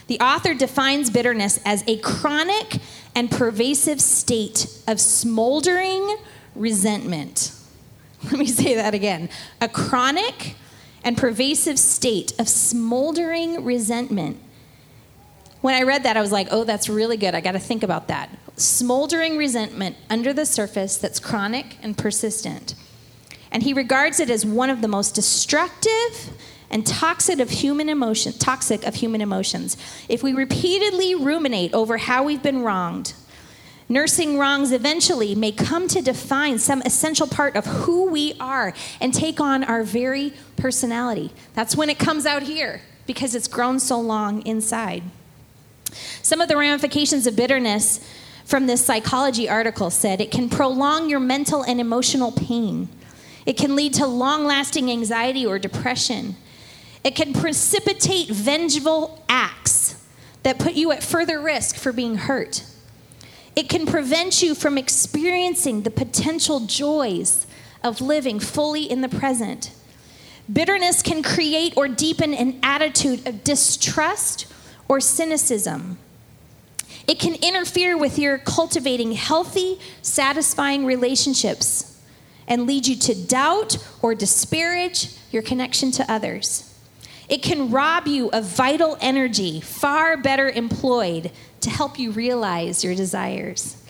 The 0.07 0.21
author 0.21 0.55
defines 0.55 1.11
bitterness 1.11 1.61
as 1.65 1.85
a 1.87 1.99
chronic 1.99 2.79
and 3.15 3.31
pervasive 3.31 4.01
state 4.01 4.67
of 4.87 5.01
smoldering 5.01 6.17
resentment. 6.55 7.53
Let 8.25 8.35
me 8.35 8.47
say 8.47 8.75
that 8.75 8.95
again. 8.95 9.29
A 9.61 9.69
chronic 9.69 10.57
and 11.05 11.17
pervasive 11.17 11.79
state 11.79 12.39
of 12.39 12.49
smoldering 12.49 13.65
resentment. 13.65 14.39
When 15.61 15.75
I 15.75 15.83
read 15.83 16.05
that, 16.05 16.17
I 16.17 16.21
was 16.21 16.33
like, 16.33 16.49
oh, 16.51 16.65
that's 16.65 16.89
really 16.89 17.17
good. 17.17 17.35
I 17.35 17.41
got 17.41 17.53
to 17.53 17.59
think 17.59 17.83
about 17.83 18.09
that. 18.09 18.31
Smoldering 18.57 19.37
resentment 19.37 19.97
under 20.11 20.33
the 20.33 20.45
surface 20.47 20.97
that's 20.97 21.19
chronic 21.19 21.79
and 21.83 21.97
persistent. 21.97 22.75
And 23.51 23.63
he 23.63 23.73
regards 23.73 24.19
it 24.19 24.31
as 24.31 24.47
one 24.47 24.71
of 24.71 24.81
the 24.81 24.89
most 24.89 25.15
destructive 25.15 26.31
and 26.73 26.87
toxic 26.87 27.39
of 27.39 27.51
human 27.51 27.89
emotion, 27.89 28.33
toxic 28.33 28.85
of 28.85 28.97
human 28.97 29.21
emotions. 29.21 29.77
If 30.09 30.23
we 30.23 30.33
repeatedly 30.33 31.15
ruminate 31.15 31.75
over 31.75 31.99
how 31.99 32.25
we've 32.25 32.43
been 32.43 32.63
wronged, 32.63 33.13
nursing 33.89 34.39
wrongs 34.39 34.73
eventually 34.73 35.35
may 35.35 35.53
come 35.53 35.87
to 35.89 36.01
define 36.01 36.59
some 36.59 36.83
essential 36.83 37.27
part 37.27 37.55
of 37.55 37.67
who 37.67 38.07
we 38.07 38.35
are 38.41 38.73
and 39.01 39.13
take 39.13 39.39
on 39.39 39.63
our 39.63 39.85
very 39.85 40.33
personality. 40.57 41.31
That's 41.55 41.77
when 41.77 41.91
it 41.91 41.99
comes 41.99 42.25
out 42.25 42.43
here 42.43 42.81
because 43.07 43.35
it's 43.35 43.49
grown 43.49 43.79
so 43.79 44.01
long 44.01 44.45
inside. 44.47 45.03
Some 46.23 46.41
of 46.41 46.49
the 46.49 46.57
ramifications 46.57 47.27
of 47.27 47.37
bitterness 47.37 48.01
from 48.45 48.67
this 48.67 48.85
psychology 48.85 49.49
article 49.49 49.91
said 49.91 50.21
it 50.21 50.31
can 50.31 50.49
prolong 50.49 51.09
your 51.09 51.21
mental 51.21 51.63
and 51.63 51.81
emotional 51.81 52.33
pain. 52.33 52.89
It 53.45 53.57
can 53.57 53.77
lead 53.77 53.95
to 53.95 54.07
long 54.07 54.45
lasting 54.45 54.91
anxiety 54.91 55.45
or 55.45 55.59
depression. 55.59 56.37
It 57.05 57.17
can 57.17 57.33
precipitate 57.33 58.29
vengeful 58.29 59.25
acts 59.29 60.03
that 60.43 60.59
put 60.59 60.75
you 60.75 60.93
at 60.93 61.03
further 61.03 61.41
risk 61.41 61.77
for 61.77 61.93
being 61.93 62.17
hurt. 62.17 62.65
It 63.55 63.69
can 63.69 63.87
prevent 63.87 64.43
you 64.43 64.55
from 64.55 64.79
experiencing 64.79 65.83
the 65.83 65.91
potential 65.91 66.61
joys 66.61 67.47
of 67.83 68.01
living 68.01 68.41
fully 68.41 68.91
in 68.91 69.01
the 69.01 69.09
present. 69.09 69.73
Bitterness 70.51 71.03
can 71.03 71.23
create 71.23 71.75
or 71.77 71.89
deepen 71.89 72.35
an 72.35 72.59
attitude 72.63 73.27
of 73.27 73.45
distrust 73.45 74.47
or 74.89 75.01
cynicism. 75.01 75.99
It 77.07 77.19
can 77.19 77.35
interfere 77.43 77.97
with 77.97 78.19
your 78.19 78.39
cultivating 78.39 79.13
healthy, 79.13 79.81
satisfying 80.03 80.85
relationships 80.85 82.01
and 82.47 82.67
lead 82.67 82.87
you 82.87 82.97
to 82.97 83.15
doubt 83.15 83.77
or 84.03 84.15
disparage 84.15 85.11
your 85.31 85.43
connection 85.43 85.91
to 85.93 86.11
others. 86.11 86.72
It 87.33 87.43
can 87.43 87.71
rob 87.71 88.07
you 88.07 88.29
of 88.29 88.45
vital 88.45 88.99
energy, 89.01 89.63
far 89.63 90.19
better 90.19 90.51
employed 90.51 91.31
to 91.63 91.71
help 91.71 91.99
you 91.99 92.11
realize 92.11 92.85
your 92.85 92.95
desires. 92.95 93.83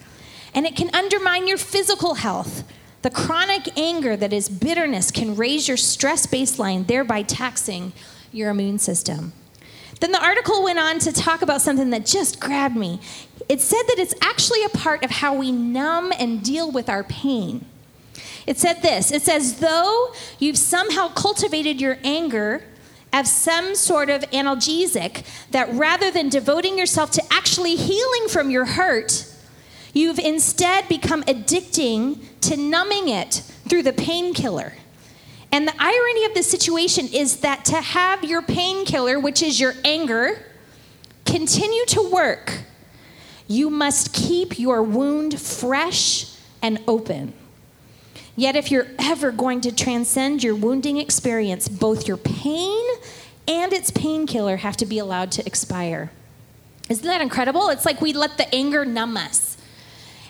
And 0.53 0.65
it 0.65 0.77
can 0.77 0.89
undermine 0.95 1.45
your 1.45 1.57
physical 1.57 2.13
health. 2.13 2.63
The 3.01 3.09
chronic 3.09 3.77
anger 3.77 4.15
that 4.15 4.31
is 4.31 4.47
bitterness 4.47 5.11
can 5.11 5.35
raise 5.35 5.67
your 5.67 5.75
stress 5.75 6.25
baseline, 6.25 6.87
thereby 6.87 7.23
taxing 7.23 7.91
your 8.31 8.49
immune 8.49 8.79
system. 8.79 9.33
Then 9.99 10.13
the 10.13 10.23
article 10.23 10.63
went 10.63 10.79
on 10.79 10.99
to 10.99 11.11
talk 11.11 11.41
about 11.41 11.61
something 11.61 11.89
that 11.89 12.05
just 12.05 12.39
grabbed 12.39 12.77
me. 12.77 13.01
It 13.49 13.59
said 13.59 13.83
that 13.89 13.99
it's 13.99 14.15
actually 14.21 14.63
a 14.63 14.69
part 14.69 15.03
of 15.03 15.11
how 15.11 15.35
we 15.35 15.51
numb 15.51 16.13
and 16.17 16.41
deal 16.41 16.71
with 16.71 16.87
our 16.87 17.03
pain. 17.03 17.65
It 18.47 18.57
said 18.57 18.81
this 18.81 19.11
it 19.11 19.21
says, 19.21 19.59
though 19.59 20.13
you've 20.39 20.57
somehow 20.57 21.09
cultivated 21.09 21.81
your 21.81 21.97
anger 22.05 22.63
as 23.13 23.31
some 23.31 23.75
sort 23.75 24.09
of 24.09 24.23
analgesic, 24.31 25.23
that 25.51 25.71
rather 25.71 26.09
than 26.09 26.27
devoting 26.27 26.77
yourself 26.77 27.11
to 27.11 27.23
actually 27.31 27.75
healing 27.75 28.27
from 28.27 28.49
your 28.49 28.65
hurt, 28.65 29.31
you've 29.93 30.19
instead 30.19 30.89
become 30.89 31.21
addicting 31.23 32.19
to 32.41 32.57
numbing 32.57 33.07
it 33.07 33.35
through 33.69 33.83
the 33.83 33.93
painkiller. 33.93 34.73
And 35.51 35.67
the 35.67 35.75
irony 35.77 36.25
of 36.25 36.33
the 36.33 36.41
situation 36.41 37.07
is 37.13 37.37
that 37.41 37.63
to 37.65 37.75
have 37.75 38.23
your 38.23 38.41
painkiller, 38.41 39.19
which 39.19 39.43
is 39.43 39.59
your 39.59 39.75
anger, 39.85 40.43
continue 41.23 41.85
to 41.85 42.09
work, 42.11 42.61
you 43.47 43.69
must 43.69 44.13
keep 44.13 44.57
your 44.57 44.81
wound 44.81 45.39
fresh 45.39 46.35
and 46.63 46.79
open. 46.87 47.33
Yet, 48.35 48.55
if 48.55 48.71
you're 48.71 48.87
ever 48.97 49.31
going 49.31 49.61
to 49.61 49.71
transcend 49.71 50.43
your 50.43 50.55
wounding 50.55 50.97
experience, 50.97 51.67
both 51.67 52.07
your 52.07 52.17
pain 52.17 52.83
and 53.47 53.71
its 53.71 53.91
painkiller 53.91 54.57
have 54.57 54.75
to 54.77 54.85
be 54.85 54.97
allowed 54.97 55.31
to 55.33 55.45
expire. 55.45 56.11
Isn't 56.89 57.05
that 57.05 57.21
incredible? 57.21 57.69
It's 57.69 57.85
like 57.85 58.01
we 58.01 58.11
let 58.11 58.37
the 58.37 58.53
anger 58.53 58.85
numb 58.85 59.17
us. 59.17 59.57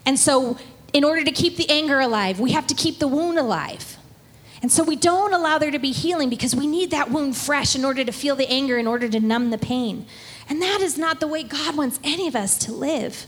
And 0.06 0.20
so, 0.20 0.58
in 0.92 1.04
order 1.04 1.24
to 1.24 1.32
keep 1.32 1.56
the 1.56 1.70
anger 1.70 2.00
alive, 2.00 2.40
we 2.40 2.52
have 2.52 2.68
to 2.68 2.76
keep 2.76 3.00
the 3.00 3.08
wound 3.08 3.40
alive. 3.40 3.98
And 4.62 4.72
so, 4.72 4.84
we 4.84 4.98
don't 4.98 5.34
allow 5.34 5.58
there 5.58 5.72
to 5.72 5.80
be 5.80 5.92
healing 5.92 6.30
because 6.30 6.54
we 6.56 6.68
need 6.68 6.92
that 6.92 7.10
wound 7.10 7.38
fresh 7.38 7.74
in 7.74 7.86
order 7.86 8.04
to 8.04 8.12
feel 8.12 8.36
the 8.36 8.50
anger, 8.50 8.78
in 8.78 8.86
order 8.86 9.08
to 9.08 9.20
numb 9.22 9.50
the 9.50 9.58
pain. 9.58 10.06
And 10.50 10.62
that 10.62 10.82
is 10.82 10.98
not 10.98 11.22
the 11.22 11.28
way 11.28 11.44
God 11.44 11.78
wants 11.78 12.02
any 12.04 12.28
of 12.28 12.36
us 12.36 12.58
to 12.60 12.74
live. 12.74 13.26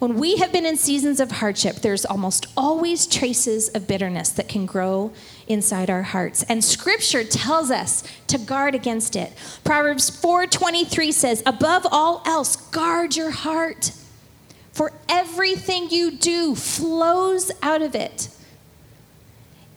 When 0.00 0.14
we 0.14 0.36
have 0.36 0.50
been 0.50 0.64
in 0.64 0.78
seasons 0.78 1.20
of 1.20 1.30
hardship, 1.30 1.76
there's 1.76 2.06
almost 2.06 2.46
always 2.56 3.06
traces 3.06 3.68
of 3.68 3.86
bitterness 3.86 4.30
that 4.30 4.48
can 4.48 4.64
grow 4.64 5.12
inside 5.46 5.90
our 5.90 6.04
hearts. 6.04 6.42
And 6.44 6.64
scripture 6.64 7.22
tells 7.22 7.70
us 7.70 8.02
to 8.28 8.38
guard 8.38 8.74
against 8.74 9.14
it. 9.14 9.34
Proverbs 9.62 10.08
4:23 10.08 11.12
says, 11.12 11.42
"Above 11.44 11.86
all 11.92 12.22
else, 12.24 12.56
guard 12.56 13.14
your 13.14 13.30
heart, 13.30 13.92
for 14.72 14.94
everything 15.06 15.90
you 15.90 16.10
do 16.10 16.54
flows 16.54 17.50
out 17.62 17.82
of 17.82 17.94
it." 17.94 18.30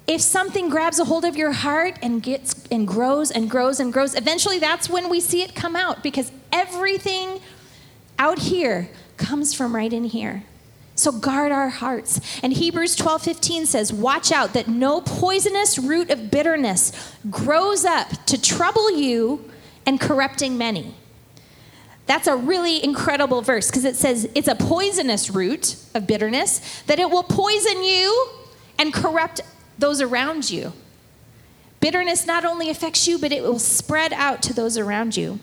If 0.08 0.22
something 0.22 0.70
grabs 0.70 1.00
a 1.00 1.06
hold 1.06 1.26
of 1.26 1.36
your 1.36 1.52
heart 1.52 2.00
and 2.02 2.24
gets 2.24 2.56
and 2.72 2.88
grows 2.88 3.30
and 3.30 3.50
grows 3.50 3.82
and 3.82 3.92
grows, 3.92 4.16
eventually 4.16 4.58
that's 4.58 4.90
when 4.90 5.10
we 5.10 5.20
see 5.20 5.42
it 5.42 5.54
come 5.54 5.76
out 5.76 6.02
because 6.02 6.32
everything 6.54 7.42
out 8.18 8.40
here 8.40 8.90
comes 9.24 9.54
from 9.54 9.76
right 9.76 9.92
in 9.92 10.04
here. 10.04 10.44
So 10.96 11.12
guard 11.12 11.52
our 11.52 11.70
hearts. 11.70 12.20
And 12.44 12.54
Hebrews 12.54 12.96
12:15 12.96 13.66
says, 13.66 13.92
"Watch 13.92 14.32
out 14.32 14.54
that 14.54 14.68
no 14.68 15.02
poisonous 15.02 15.80
root 15.80 16.12
of 16.12 16.30
bitterness 16.30 16.92
grows 17.30 17.84
up 17.84 18.26
to 18.28 18.38
trouble 18.40 18.92
you 18.92 19.50
and 19.86 20.00
corrupting 20.00 20.58
many." 20.58 20.96
That's 22.06 22.28
a 22.28 22.36
really 22.36 22.84
incredible 22.84 23.42
verse 23.42 23.68
because 23.68 23.86
it 23.86 23.96
says 23.96 24.28
it's 24.36 24.48
a 24.48 24.56
poisonous 24.56 25.30
root 25.30 25.78
of 25.94 26.06
bitterness 26.06 26.62
that 26.86 27.00
it 27.00 27.10
will 27.10 27.24
poison 27.24 27.82
you 27.82 28.30
and 28.78 28.94
corrupt 28.94 29.42
those 29.80 30.02
around 30.02 30.50
you. 30.50 30.74
Bitterness 31.80 32.26
not 32.26 32.46
only 32.46 32.70
affects 32.70 33.08
you, 33.08 33.18
but 33.18 33.32
it 33.32 33.42
will 33.42 33.60
spread 33.60 34.14
out 34.14 34.42
to 34.44 34.54
those 34.54 34.78
around 34.78 35.18
you. 35.18 35.40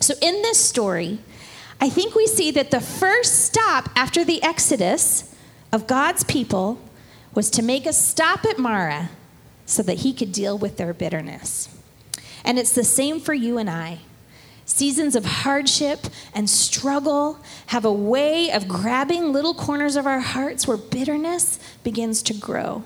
So 0.00 0.14
in 0.20 0.42
this 0.42 0.58
story, 0.58 1.20
I 1.80 1.88
think 1.88 2.14
we 2.14 2.26
see 2.26 2.50
that 2.52 2.70
the 2.70 2.80
first 2.80 3.44
stop 3.44 3.90
after 3.96 4.24
the 4.24 4.42
Exodus 4.42 5.34
of 5.72 5.86
God's 5.86 6.24
people 6.24 6.80
was 7.34 7.50
to 7.50 7.62
make 7.62 7.84
a 7.84 7.92
stop 7.92 8.44
at 8.44 8.58
Mara 8.58 9.10
so 9.66 9.82
that 9.82 9.98
he 9.98 10.12
could 10.12 10.32
deal 10.32 10.56
with 10.56 10.76
their 10.76 10.94
bitterness. 10.94 11.68
And 12.44 12.58
it's 12.58 12.72
the 12.72 12.84
same 12.84 13.20
for 13.20 13.34
you 13.34 13.58
and 13.58 13.68
I. 13.68 14.00
Seasons 14.66 15.14
of 15.14 15.24
hardship 15.24 16.06
and 16.34 16.48
struggle 16.48 17.38
have 17.66 17.84
a 17.84 17.92
way 17.92 18.50
of 18.50 18.66
grabbing 18.66 19.32
little 19.32 19.54
corners 19.54 19.96
of 19.96 20.06
our 20.06 20.20
hearts 20.20 20.66
where 20.66 20.76
bitterness 20.76 21.58
begins 21.82 22.22
to 22.22 22.34
grow. 22.34 22.82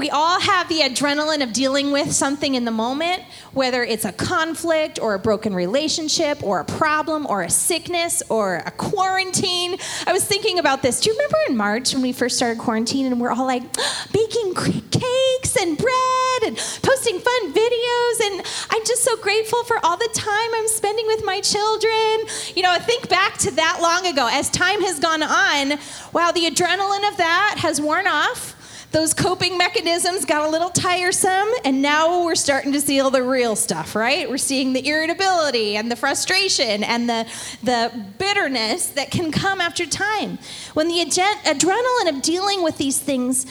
We 0.00 0.08
all 0.08 0.40
have 0.40 0.66
the 0.70 0.78
adrenaline 0.78 1.42
of 1.42 1.52
dealing 1.52 1.92
with 1.92 2.10
something 2.10 2.54
in 2.54 2.64
the 2.64 2.70
moment, 2.70 3.22
whether 3.52 3.84
it's 3.84 4.06
a 4.06 4.12
conflict 4.12 4.98
or 4.98 5.12
a 5.12 5.18
broken 5.18 5.54
relationship 5.54 6.42
or 6.42 6.60
a 6.60 6.64
problem 6.64 7.26
or 7.26 7.42
a 7.42 7.50
sickness 7.50 8.22
or 8.30 8.62
a 8.64 8.70
quarantine. 8.70 9.76
I 10.06 10.14
was 10.14 10.24
thinking 10.24 10.58
about 10.58 10.80
this. 10.80 11.02
Do 11.02 11.10
you 11.10 11.16
remember 11.16 11.36
in 11.50 11.56
March 11.58 11.92
when 11.92 12.00
we 12.00 12.12
first 12.12 12.38
started 12.38 12.58
quarantine 12.58 13.12
and 13.12 13.20
we're 13.20 13.30
all 13.30 13.44
like 13.44 13.62
baking 14.10 14.54
cakes 14.54 15.56
and 15.60 15.76
bread 15.76 16.42
and 16.46 16.56
posting 16.82 17.18
fun 17.18 17.52
videos? 17.52 18.20
And 18.24 18.46
I'm 18.70 18.84
just 18.86 19.04
so 19.04 19.18
grateful 19.18 19.64
for 19.64 19.84
all 19.84 19.98
the 19.98 20.08
time 20.14 20.50
I'm 20.54 20.68
spending 20.68 21.06
with 21.08 21.26
my 21.26 21.42
children. 21.42 22.26
You 22.56 22.62
know, 22.62 22.72
I 22.72 22.78
think 22.78 23.10
back 23.10 23.36
to 23.40 23.50
that 23.50 23.80
long 23.82 24.10
ago. 24.10 24.30
As 24.32 24.48
time 24.48 24.80
has 24.80 24.98
gone 24.98 25.22
on, 25.22 25.78
wow, 26.14 26.32
the 26.32 26.46
adrenaline 26.46 27.06
of 27.06 27.18
that 27.18 27.56
has 27.58 27.82
worn 27.82 28.06
off 28.06 28.56
those 28.90 29.14
coping 29.14 29.56
mechanisms 29.56 30.24
got 30.24 30.46
a 30.46 30.50
little 30.50 30.70
tiresome, 30.70 31.48
and 31.64 31.80
now 31.80 32.24
we're 32.24 32.34
starting 32.34 32.72
to 32.72 32.80
see 32.80 33.00
all 33.00 33.10
the 33.10 33.22
real 33.22 33.54
stuff, 33.54 33.94
right? 33.94 34.28
We're 34.28 34.36
seeing 34.38 34.72
the 34.72 34.84
irritability 34.86 35.76
and 35.76 35.90
the 35.90 35.96
frustration 35.96 36.82
and 36.82 37.08
the, 37.08 37.26
the 37.62 37.92
bitterness 38.18 38.88
that 38.90 39.10
can 39.10 39.30
come 39.30 39.60
after 39.60 39.86
time. 39.86 40.38
When 40.74 40.88
the 40.88 41.04
adrenaline 41.04 42.08
of 42.08 42.22
dealing 42.22 42.64
with 42.64 42.78
these 42.78 42.98
things 42.98 43.46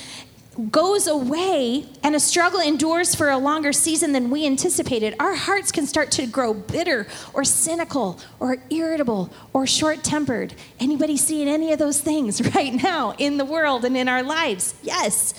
goes 0.60 1.08
away 1.08 1.86
and 2.04 2.16
a 2.16 2.20
struggle 2.20 2.60
endures 2.60 3.16
for 3.16 3.30
a 3.30 3.38
longer 3.38 3.72
season 3.72 4.12
than 4.12 4.30
we 4.30 4.46
anticipated, 4.46 5.16
our 5.20 5.36
hearts 5.36 5.72
can 5.72 5.88
start 5.88 6.12
to 6.12 6.28
grow 6.28 6.54
bitter 6.54 7.08
or 7.34 7.44
cynical 7.44 8.20
or 8.40 8.58
irritable 8.70 9.32
or 9.54 9.66
short-tempered. 9.66 10.54
Anybody 10.80 11.16
seeing 11.16 11.48
any 11.48 11.72
of 11.72 11.80
those 11.80 12.02
things 12.02 12.54
right 12.56 12.74
now 12.74 13.14
in 13.18 13.38
the 13.38 13.46
world 13.46 13.86
and 13.86 13.96
in 13.96 14.10
our 14.10 14.24
lives? 14.24 14.76
Yes. 14.84 15.34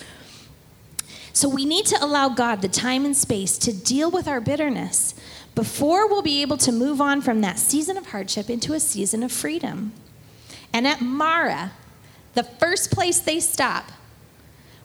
So 1.33 1.47
we 1.47 1.65
need 1.65 1.85
to 1.87 2.03
allow 2.03 2.29
God 2.29 2.61
the 2.61 2.67
time 2.67 3.05
and 3.05 3.15
space 3.15 3.57
to 3.59 3.73
deal 3.73 4.09
with 4.09 4.27
our 4.27 4.41
bitterness 4.41 5.13
before 5.55 6.07
we'll 6.07 6.21
be 6.21 6.41
able 6.41 6.57
to 6.57 6.71
move 6.71 6.99
on 6.99 7.21
from 7.21 7.41
that 7.41 7.59
season 7.59 7.97
of 7.97 8.07
hardship 8.07 8.49
into 8.49 8.73
a 8.73 8.79
season 8.79 9.23
of 9.23 9.31
freedom. 9.31 9.93
And 10.73 10.87
at 10.87 11.01
Mara, 11.01 11.73
the 12.33 12.43
first 12.43 12.91
place 12.91 13.19
they 13.19 13.39
stop 13.39 13.91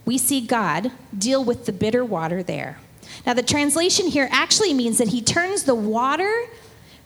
we 0.07 0.17
see 0.17 0.41
God 0.41 0.93
deal 1.17 1.45
with 1.45 1.67
the 1.67 1.73
bitter 1.73 2.05
water 2.05 2.43
there. 2.43 2.79
Now, 3.27 3.35
the 3.35 3.43
translation 3.43 4.07
here 4.07 4.29
actually 4.31 4.73
means 4.73 4.99
that 4.99 5.09
he 5.09 5.21
turns 5.21 5.65
the 5.65 5.75
water 5.75 6.47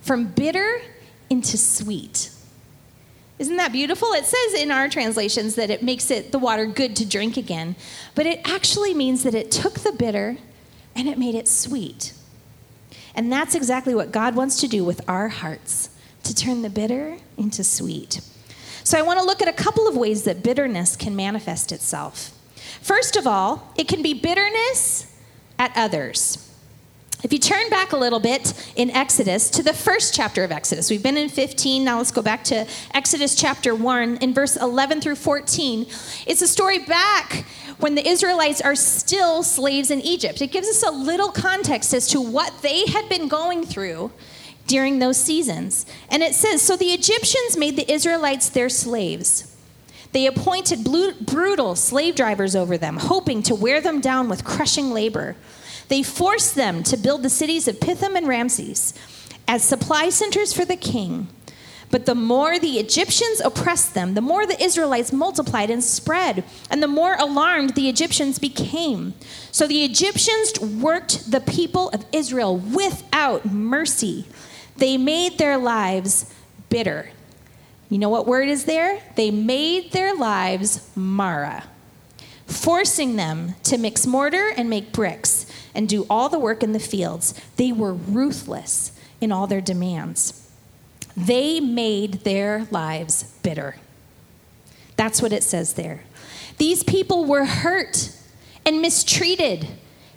from 0.00 0.26
bitter 0.26 0.80
into 1.28 1.56
sweet. 1.56 2.30
Isn't 3.38 3.56
that 3.56 3.72
beautiful? 3.72 4.12
It 4.12 4.26
says 4.26 4.60
in 4.60 4.70
our 4.70 4.88
translations 4.88 5.54
that 5.54 5.70
it 5.70 5.82
makes 5.82 6.10
it 6.10 6.30
the 6.30 6.38
water 6.38 6.66
good 6.66 6.94
to 6.96 7.06
drink 7.06 7.38
again, 7.38 7.74
but 8.14 8.26
it 8.26 8.40
actually 8.44 8.92
means 8.92 9.22
that 9.22 9.34
it 9.34 9.50
took 9.50 9.80
the 9.80 9.92
bitter 9.92 10.36
and 10.94 11.08
it 11.08 11.18
made 11.18 11.34
it 11.34 11.48
sweet. 11.48 12.12
And 13.14 13.32
that's 13.32 13.54
exactly 13.54 13.94
what 13.94 14.12
God 14.12 14.36
wants 14.36 14.60
to 14.60 14.68
do 14.68 14.84
with 14.84 15.00
our 15.08 15.28
hearts 15.28 15.88
to 16.24 16.34
turn 16.34 16.60
the 16.60 16.70
bitter 16.70 17.16
into 17.38 17.64
sweet. 17.64 18.20
So 18.84 18.98
I 18.98 19.02
want 19.02 19.18
to 19.20 19.24
look 19.24 19.40
at 19.40 19.48
a 19.48 19.52
couple 19.52 19.88
of 19.88 19.96
ways 19.96 20.24
that 20.24 20.42
bitterness 20.42 20.96
can 20.96 21.16
manifest 21.16 21.72
itself. 21.72 22.32
First 22.82 23.16
of 23.16 23.26
all, 23.26 23.72
it 23.76 23.88
can 23.88 24.02
be 24.02 24.14
bitterness 24.14 25.06
at 25.58 25.72
others. 25.76 26.46
If 27.22 27.34
you 27.34 27.38
turn 27.38 27.68
back 27.68 27.92
a 27.92 27.98
little 27.98 28.20
bit 28.20 28.54
in 28.76 28.90
Exodus 28.90 29.50
to 29.50 29.62
the 29.62 29.74
first 29.74 30.14
chapter 30.14 30.42
of 30.42 30.50
Exodus, 30.50 30.88
we've 30.88 31.02
been 31.02 31.18
in 31.18 31.28
15, 31.28 31.84
now 31.84 31.98
let's 31.98 32.10
go 32.10 32.22
back 32.22 32.42
to 32.44 32.66
Exodus 32.94 33.34
chapter 33.34 33.74
1 33.74 34.16
in 34.18 34.32
verse 34.32 34.56
11 34.56 35.02
through 35.02 35.16
14. 35.16 35.82
It's 36.26 36.40
a 36.40 36.48
story 36.48 36.78
back 36.78 37.44
when 37.78 37.94
the 37.94 38.08
Israelites 38.08 38.62
are 38.62 38.74
still 38.74 39.42
slaves 39.42 39.90
in 39.90 40.00
Egypt. 40.00 40.40
It 40.40 40.50
gives 40.50 40.68
us 40.68 40.82
a 40.82 40.90
little 40.90 41.30
context 41.30 41.92
as 41.92 42.08
to 42.08 42.22
what 42.22 42.62
they 42.62 42.86
had 42.86 43.06
been 43.10 43.28
going 43.28 43.66
through 43.66 44.12
during 44.66 44.98
those 44.98 45.18
seasons. 45.18 45.84
And 46.08 46.22
it 46.22 46.34
says 46.34 46.62
So 46.62 46.74
the 46.74 46.92
Egyptians 46.92 47.56
made 47.56 47.76
the 47.76 47.90
Israelites 47.92 48.48
their 48.48 48.70
slaves. 48.70 49.54
They 50.12 50.26
appointed 50.26 50.84
brutal 50.84 51.76
slave 51.76 52.16
drivers 52.16 52.56
over 52.56 52.76
them, 52.76 52.96
hoping 52.96 53.42
to 53.44 53.54
wear 53.54 53.80
them 53.80 54.00
down 54.00 54.28
with 54.28 54.44
crushing 54.44 54.90
labor. 54.90 55.36
They 55.88 56.02
forced 56.02 56.54
them 56.54 56.82
to 56.84 56.96
build 56.96 57.22
the 57.22 57.30
cities 57.30 57.68
of 57.68 57.80
Pithom 57.80 58.16
and 58.16 58.26
Ramses 58.26 58.94
as 59.46 59.62
supply 59.62 60.08
centers 60.10 60.52
for 60.52 60.64
the 60.64 60.76
king. 60.76 61.28
But 61.90 62.06
the 62.06 62.14
more 62.14 62.58
the 62.58 62.78
Egyptians 62.78 63.40
oppressed 63.40 63.94
them, 63.94 64.14
the 64.14 64.20
more 64.20 64.46
the 64.46 64.62
Israelites 64.62 65.12
multiplied 65.12 65.70
and 65.70 65.82
spread, 65.82 66.44
and 66.70 66.80
the 66.80 66.86
more 66.86 67.16
alarmed 67.16 67.74
the 67.74 67.88
Egyptians 67.88 68.38
became. 68.38 69.14
So 69.50 69.66
the 69.66 69.84
Egyptians 69.84 70.60
worked 70.60 71.32
the 71.32 71.40
people 71.40 71.88
of 71.88 72.04
Israel 72.12 72.56
without 72.56 73.44
mercy. 73.44 74.26
They 74.76 74.96
made 74.96 75.38
their 75.38 75.58
lives 75.58 76.32
bitter. 76.68 77.10
You 77.90 77.98
know 77.98 78.08
what 78.08 78.26
word 78.26 78.48
is 78.48 78.64
there? 78.64 79.02
They 79.16 79.32
made 79.32 79.90
their 79.90 80.14
lives 80.14 80.88
Mara, 80.94 81.64
forcing 82.46 83.16
them 83.16 83.56
to 83.64 83.76
mix 83.76 84.06
mortar 84.06 84.52
and 84.56 84.70
make 84.70 84.92
bricks 84.92 85.44
and 85.74 85.88
do 85.88 86.06
all 86.08 86.28
the 86.28 86.38
work 86.38 86.62
in 86.62 86.72
the 86.72 86.78
fields. 86.78 87.34
They 87.56 87.72
were 87.72 87.92
ruthless 87.92 88.92
in 89.20 89.32
all 89.32 89.48
their 89.48 89.60
demands. 89.60 90.48
They 91.16 91.58
made 91.58 92.24
their 92.24 92.68
lives 92.70 93.24
bitter. 93.42 93.76
That's 94.96 95.20
what 95.20 95.32
it 95.32 95.42
says 95.42 95.74
there. 95.74 96.04
These 96.58 96.84
people 96.84 97.24
were 97.24 97.44
hurt 97.44 98.12
and 98.64 98.80
mistreated 98.80 99.66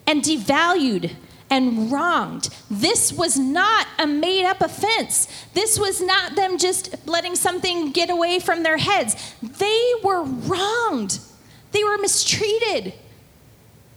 and 0.06 0.22
devalued 0.22 1.14
and 1.50 1.92
wronged. 1.92 2.50
This 2.70 3.14
was 3.14 3.38
not 3.38 3.88
a 4.00 4.08
made 4.08 4.46
up 4.46 4.62
offense. 4.62 5.28
This 5.54 5.80
was 5.80 6.02
not 6.02 6.36
them 6.36 6.58
just 6.58 7.08
letting 7.08 7.36
something 7.36 7.92
get 7.92 8.10
away 8.10 8.40
from 8.40 8.64
their 8.64 8.78
heads. 8.78 9.16
They 9.42 9.94
were 10.04 10.24
wronged, 10.24 11.20
they 11.72 11.84
were 11.84 11.98
mistreated. 11.98 12.94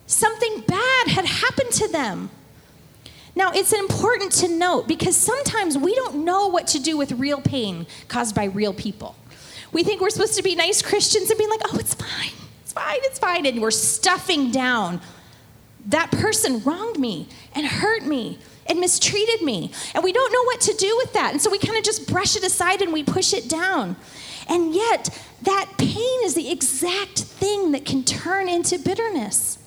Something 0.08 0.60
bad 0.68 1.08
had 1.08 1.24
happened 1.24 1.72
to 1.72 1.88
them. 1.88 2.30
Now, 3.34 3.50
it's 3.52 3.72
important 3.72 4.32
to 4.32 4.48
note 4.48 4.88
because 4.88 5.14
sometimes 5.14 5.76
we 5.76 5.94
don't 5.94 6.24
know 6.24 6.46
what 6.46 6.68
to 6.68 6.78
do 6.78 6.96
with 6.96 7.12
real 7.12 7.40
pain 7.40 7.86
caused 8.08 8.34
by 8.34 8.44
real 8.44 8.72
people. 8.72 9.14
We 9.72 9.84
think 9.84 10.00
we're 10.00 10.10
supposed 10.10 10.36
to 10.36 10.42
be 10.42 10.54
nice 10.54 10.80
Christians 10.80 11.28
and 11.28 11.38
be 11.38 11.46
like, 11.46 11.60
oh, 11.64 11.76
it's 11.78 11.92
fine, 11.92 12.32
it's 12.62 12.72
fine, 12.72 12.98
it's 13.02 13.18
fine. 13.18 13.44
And 13.44 13.60
we're 13.60 13.70
stuffing 13.70 14.50
down. 14.50 15.02
That 15.86 16.10
person 16.10 16.62
wronged 16.64 16.98
me 16.98 17.28
and 17.54 17.66
hurt 17.66 18.04
me 18.04 18.38
and 18.68 18.80
mistreated 18.80 19.42
me. 19.42 19.70
And 19.94 20.02
we 20.02 20.12
don't 20.12 20.32
know 20.32 20.42
what 20.44 20.60
to 20.62 20.74
do 20.74 20.96
with 20.96 21.12
that. 21.12 21.32
And 21.32 21.40
so 21.40 21.50
we 21.50 21.58
kind 21.58 21.78
of 21.78 21.84
just 21.84 22.08
brush 22.08 22.36
it 22.36 22.42
aside 22.42 22.82
and 22.82 22.92
we 22.92 23.04
push 23.04 23.32
it 23.32 23.48
down. 23.48 23.96
And 24.48 24.74
yet, 24.74 25.08
that 25.42 25.72
pain 25.78 26.20
is 26.24 26.34
the 26.34 26.50
exact 26.50 27.20
thing 27.20 27.72
that 27.72 27.84
can 27.84 28.04
turn 28.04 28.48
into 28.48 28.78
bitterness. 28.78 29.58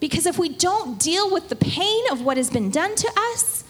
Because 0.00 0.26
if 0.26 0.38
we 0.38 0.48
don't 0.48 0.98
deal 0.98 1.30
with 1.32 1.48
the 1.48 1.56
pain 1.56 2.04
of 2.10 2.22
what 2.22 2.36
has 2.36 2.50
been 2.50 2.70
done 2.70 2.94
to 2.96 3.10
us, 3.32 3.64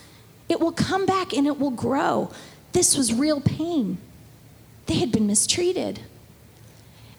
it 0.49 0.61
will 0.61 0.73
come 0.73 1.07
back 1.07 1.33
and 1.33 1.47
it 1.47 1.59
will 1.59 1.71
grow. 1.71 2.31
This 2.73 2.97
was 2.97 3.13
real 3.13 3.41
pain. 3.41 3.99
They 4.87 4.95
had 4.95 5.13
been 5.13 5.27
mistreated. 5.27 6.01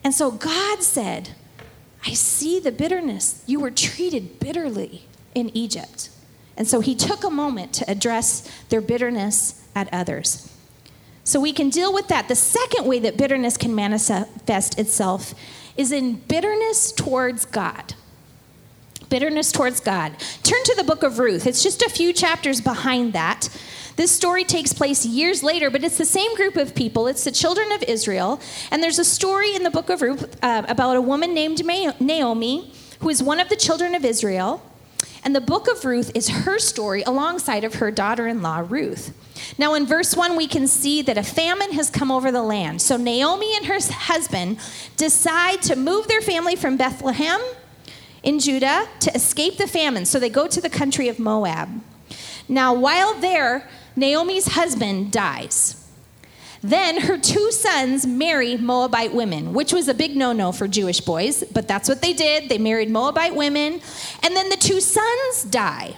And 0.02 0.12
so 0.12 0.30
God 0.30 0.82
said, 0.82 1.30
I 2.06 2.12
see 2.12 2.60
the 2.60 2.72
bitterness. 2.72 3.42
You 3.46 3.60
were 3.60 3.70
treated 3.70 4.38
bitterly 4.38 5.06
in 5.34 5.50
Egypt. 5.56 6.10
And 6.56 6.68
so 6.68 6.80
he 6.80 6.94
took 6.94 7.24
a 7.24 7.30
moment 7.30 7.72
to 7.74 7.90
address 7.90 8.48
their 8.68 8.80
bitterness 8.80 9.66
at 9.74 9.92
others. 9.92 10.50
So 11.24 11.40
we 11.40 11.52
can 11.52 11.70
deal 11.70 11.92
with 11.92 12.08
that. 12.08 12.28
The 12.28 12.36
second 12.36 12.86
way 12.86 12.98
that 13.00 13.16
bitterness 13.16 13.56
can 13.56 13.74
manifest 13.74 14.78
itself 14.78 15.34
is 15.76 15.90
in 15.90 16.14
bitterness 16.14 16.92
towards 16.92 17.44
God 17.46 17.94
bitterness 19.14 19.52
towards 19.52 19.78
God. 19.78 20.12
Turn 20.42 20.60
to 20.64 20.74
the 20.76 20.82
book 20.82 21.04
of 21.04 21.20
Ruth. 21.20 21.46
It's 21.46 21.62
just 21.62 21.82
a 21.82 21.88
few 21.88 22.12
chapters 22.12 22.60
behind 22.60 23.12
that. 23.12 23.48
This 23.96 24.10
story 24.10 24.44
takes 24.44 24.72
place 24.72 25.06
years 25.06 25.42
later, 25.42 25.70
but 25.70 25.84
it's 25.84 25.98
the 25.98 26.04
same 26.04 26.34
group 26.34 26.56
of 26.56 26.74
people. 26.74 27.06
It's 27.06 27.24
the 27.24 27.30
children 27.30 27.70
of 27.72 27.82
Israel. 27.84 28.40
And 28.70 28.82
there's 28.82 28.98
a 28.98 29.04
story 29.04 29.54
in 29.54 29.62
the 29.62 29.70
book 29.70 29.88
of 29.88 30.02
Ruth 30.02 30.36
uh, 30.42 30.64
about 30.68 30.96
a 30.96 31.00
woman 31.00 31.32
named 31.32 31.64
Naomi, 32.00 32.72
who 33.00 33.08
is 33.08 33.22
one 33.22 33.38
of 33.38 33.48
the 33.48 33.56
children 33.56 33.94
of 33.94 34.04
Israel. 34.04 34.62
And 35.22 35.34
the 35.34 35.40
book 35.40 35.68
of 35.68 35.84
Ruth 35.84 36.10
is 36.14 36.28
her 36.28 36.58
story 36.58 37.02
alongside 37.04 37.64
of 37.64 37.76
her 37.76 37.90
daughter 37.90 38.26
in 38.26 38.42
law, 38.42 38.64
Ruth. 38.68 39.14
Now, 39.58 39.74
in 39.74 39.86
verse 39.86 40.14
1, 40.14 40.36
we 40.36 40.46
can 40.46 40.66
see 40.66 41.00
that 41.02 41.16
a 41.16 41.22
famine 41.22 41.72
has 41.72 41.88
come 41.88 42.10
over 42.10 42.30
the 42.30 42.42
land. 42.42 42.82
So 42.82 42.96
Naomi 42.96 43.56
and 43.56 43.66
her 43.66 43.78
husband 43.80 44.58
decide 44.96 45.62
to 45.62 45.76
move 45.76 46.08
their 46.08 46.20
family 46.20 46.56
from 46.56 46.76
Bethlehem 46.76 47.40
in 48.22 48.38
Judah 48.38 48.88
to 49.00 49.14
escape 49.14 49.56
the 49.56 49.66
famine. 49.66 50.04
So 50.04 50.18
they 50.18 50.28
go 50.28 50.46
to 50.46 50.60
the 50.60 50.70
country 50.70 51.08
of 51.08 51.18
Moab. 51.18 51.68
Now, 52.48 52.74
while 52.74 53.14
there, 53.14 53.68
Naomi's 53.96 54.48
husband 54.48 55.12
dies. 55.12 55.80
Then 56.62 57.02
her 57.02 57.18
two 57.18 57.52
sons 57.52 58.06
marry 58.06 58.56
Moabite 58.56 59.12
women, 59.12 59.52
which 59.52 59.72
was 59.72 59.86
a 59.86 59.94
big 59.94 60.16
no 60.16 60.32
no 60.32 60.50
for 60.50 60.66
Jewish 60.66 61.00
boys, 61.00 61.44
but 61.52 61.68
that's 61.68 61.90
what 61.90 62.00
they 62.00 62.14
did. 62.14 62.48
They 62.48 62.56
married 62.56 62.88
Moabite 62.88 63.36
women. 63.36 63.82
And 64.22 64.34
then 64.34 64.48
the 64.48 64.56
two 64.56 64.80
sons 64.80 65.44
die. 65.44 65.96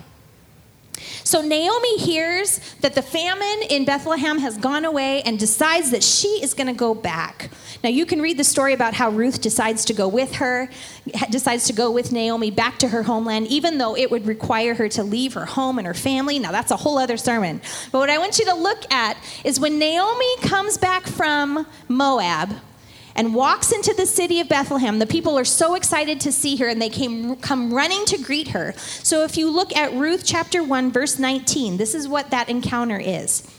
So 1.24 1.40
Naomi 1.40 1.98
hears 1.98 2.60
that 2.80 2.94
the 2.94 3.02
famine 3.02 3.68
in 3.68 3.84
Bethlehem 3.84 4.38
has 4.38 4.56
gone 4.56 4.84
away 4.84 5.22
and 5.22 5.38
decides 5.38 5.90
that 5.90 6.02
she 6.02 6.28
is 6.42 6.54
going 6.54 6.66
to 6.68 6.72
go 6.72 6.94
back. 6.94 7.50
Now, 7.82 7.90
you 7.90 8.06
can 8.06 8.22
read 8.22 8.36
the 8.36 8.44
story 8.44 8.72
about 8.72 8.94
how 8.94 9.10
Ruth 9.10 9.40
decides 9.40 9.84
to 9.86 9.94
go 9.94 10.08
with 10.08 10.36
her, 10.36 10.68
decides 11.30 11.66
to 11.66 11.72
go 11.72 11.90
with 11.90 12.12
Naomi 12.12 12.50
back 12.50 12.78
to 12.78 12.88
her 12.88 13.02
homeland, 13.02 13.48
even 13.48 13.78
though 13.78 13.96
it 13.96 14.10
would 14.10 14.26
require 14.26 14.74
her 14.74 14.88
to 14.90 15.02
leave 15.02 15.34
her 15.34 15.44
home 15.44 15.78
and 15.78 15.86
her 15.86 15.94
family. 15.94 16.38
Now, 16.38 16.52
that's 16.52 16.70
a 16.70 16.76
whole 16.76 16.98
other 16.98 17.16
sermon. 17.16 17.60
But 17.92 17.98
what 17.98 18.10
I 18.10 18.18
want 18.18 18.38
you 18.38 18.44
to 18.46 18.54
look 18.54 18.90
at 18.92 19.16
is 19.44 19.60
when 19.60 19.78
Naomi 19.78 20.36
comes 20.38 20.78
back 20.78 21.06
from 21.06 21.66
Moab, 21.88 22.50
and 23.16 23.34
walks 23.34 23.72
into 23.72 23.94
the 23.94 24.06
city 24.06 24.38
of 24.40 24.48
Bethlehem. 24.48 24.98
The 24.98 25.06
people 25.06 25.36
are 25.38 25.44
so 25.44 25.74
excited 25.74 26.20
to 26.20 26.30
see 26.30 26.56
her 26.56 26.68
and 26.68 26.80
they 26.80 26.90
came, 26.90 27.34
come 27.36 27.72
running 27.72 28.04
to 28.06 28.18
greet 28.18 28.48
her. 28.48 28.74
So 28.76 29.24
if 29.24 29.36
you 29.36 29.50
look 29.50 29.74
at 29.74 29.92
Ruth 29.94 30.22
chapter 30.24 30.62
1, 30.62 30.92
verse 30.92 31.18
19, 31.18 31.78
this 31.78 31.94
is 31.94 32.06
what 32.06 32.30
that 32.30 32.48
encounter 32.48 32.98
is. 32.98 33.50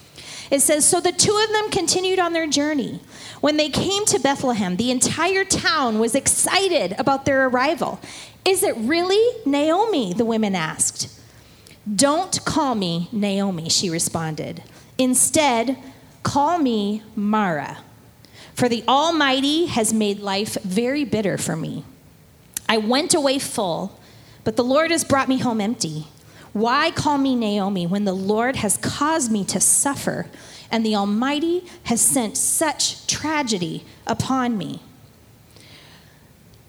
It 0.50 0.62
says, 0.62 0.88
So 0.88 1.02
the 1.02 1.12
two 1.12 1.38
of 1.44 1.52
them 1.52 1.72
continued 1.72 2.20
on 2.20 2.34
their 2.34 2.48
journey. 2.48 3.02
When 3.42 3.58
they 3.58 3.70
came 3.70 4.06
to 4.06 4.20
Bethlehem, 4.20 4.78
the 4.78 4.92
entire 4.92 5.44
town 5.44 6.00
was 6.00 6.16
excited 6.16 6.96
about 6.98 7.26
their 7.26 7.48
arrival. 7.48 8.00
Is 8.46 8.64
it 8.64 8.76
really 8.78 9.42
Naomi? 9.46 10.14
The 10.14 10.24
women 10.24 10.56
asked. 10.56 11.14
Don't 11.94 12.44
call 12.46 12.76
me 12.76 13.10
Naomi, 13.12 13.70
she 13.70 13.90
responded. 13.90 14.64
Instead, 14.98 15.78
call 16.24 16.60
me 16.60 17.02
Mara 17.16 17.80
for 18.58 18.68
the 18.68 18.84
Almighty 18.88 19.68
has 19.68 19.94
made 19.94 20.20
life 20.20 20.58
very 20.64 21.04
bitter 21.04 21.38
for 21.38 21.56
me. 21.56 21.84
I 22.68 22.78
went 22.78 23.14
away 23.14 23.38
full, 23.38 24.00
but 24.44 24.56
the 24.56 24.64
Lord 24.64 24.90
has 24.90 25.04
brought 25.04 25.30
me 25.30 25.38
home 25.38 25.62
empty. 25.62 26.08
Why 26.54 26.90
call 26.90 27.20
me 27.20 27.36
Naomi 27.36 27.86
when 27.86 28.06
the 28.06 28.16
Lord 28.16 28.56
has 28.56 28.78
caused 28.78 29.32
me 29.32 29.46
to 29.46 29.60
suffer 29.60 30.26
and 30.72 30.84
the 30.84 30.96
Almighty 30.96 31.66
has 31.84 32.02
sent 32.02 32.36
such 32.36 33.06
tragedy 33.06 33.86
upon 34.08 34.58
me? 34.58 34.82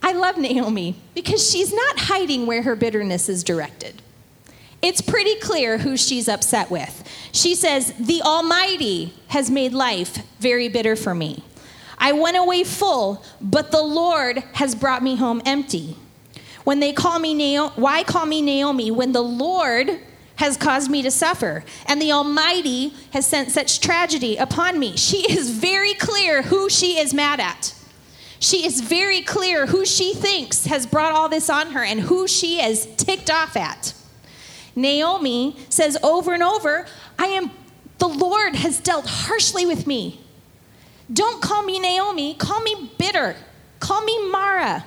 I 0.02 0.12
love 0.12 0.36
Naomi 0.36 0.94
because 1.14 1.50
she's 1.50 1.72
not 1.72 2.00
hiding 2.00 2.44
where 2.44 2.64
her 2.64 2.76
bitterness 2.76 3.30
is 3.30 3.42
directed. 3.42 4.02
It's 4.82 5.00
pretty 5.00 5.36
clear 5.36 5.78
who 5.78 5.96
she's 5.96 6.28
upset 6.28 6.70
with. 6.70 7.02
She 7.32 7.54
says, 7.54 7.94
The 7.98 8.20
Almighty 8.20 9.14
has 9.28 9.50
made 9.50 9.72
life 9.72 10.18
very 10.38 10.68
bitter 10.68 10.94
for 10.94 11.14
me. 11.14 11.44
I 11.98 12.12
went 12.12 12.36
away 12.36 12.64
full, 12.64 13.24
but 13.40 13.70
the 13.70 13.82
Lord 13.82 14.38
has 14.54 14.74
brought 14.74 15.02
me 15.02 15.16
home 15.16 15.42
empty. 15.44 15.96
When 16.64 16.80
they 16.80 16.92
call 16.92 17.18
me 17.18 17.34
Naomi, 17.34 17.72
why 17.76 18.02
call 18.04 18.26
me 18.26 18.42
Naomi 18.42 18.90
when 18.90 19.12
the 19.12 19.22
Lord 19.22 20.00
has 20.36 20.56
caused 20.56 20.90
me 20.90 21.02
to 21.02 21.10
suffer 21.10 21.64
and 21.86 22.00
the 22.00 22.12
Almighty 22.12 22.92
has 23.12 23.26
sent 23.26 23.50
such 23.50 23.80
tragedy 23.80 24.36
upon 24.36 24.78
me? 24.78 24.96
She 24.96 25.30
is 25.32 25.50
very 25.50 25.94
clear 25.94 26.42
who 26.42 26.68
she 26.68 26.98
is 26.98 27.12
mad 27.12 27.40
at. 27.40 27.74
She 28.38 28.64
is 28.64 28.80
very 28.80 29.22
clear 29.22 29.66
who 29.66 29.84
she 29.84 30.14
thinks 30.14 30.66
has 30.66 30.86
brought 30.86 31.12
all 31.12 31.28
this 31.28 31.50
on 31.50 31.72
her 31.72 31.82
and 31.82 32.00
who 32.00 32.28
she 32.28 32.60
is 32.60 32.86
ticked 32.96 33.30
off 33.30 33.56
at. 33.56 33.94
Naomi 34.76 35.56
says 35.68 35.98
over 36.04 36.34
and 36.34 36.42
over, 36.42 36.86
I 37.18 37.26
am 37.26 37.50
the 37.98 38.08
Lord 38.08 38.54
has 38.54 38.78
dealt 38.78 39.06
harshly 39.06 39.66
with 39.66 39.86
me. 39.86 40.20
Don't 41.12 41.40
call 41.40 41.62
me 41.62 41.78
Naomi, 41.78 42.34
call 42.34 42.60
me 42.60 42.90
bitter. 42.98 43.36
Call 43.80 44.02
me 44.04 44.30
Mara. 44.30 44.84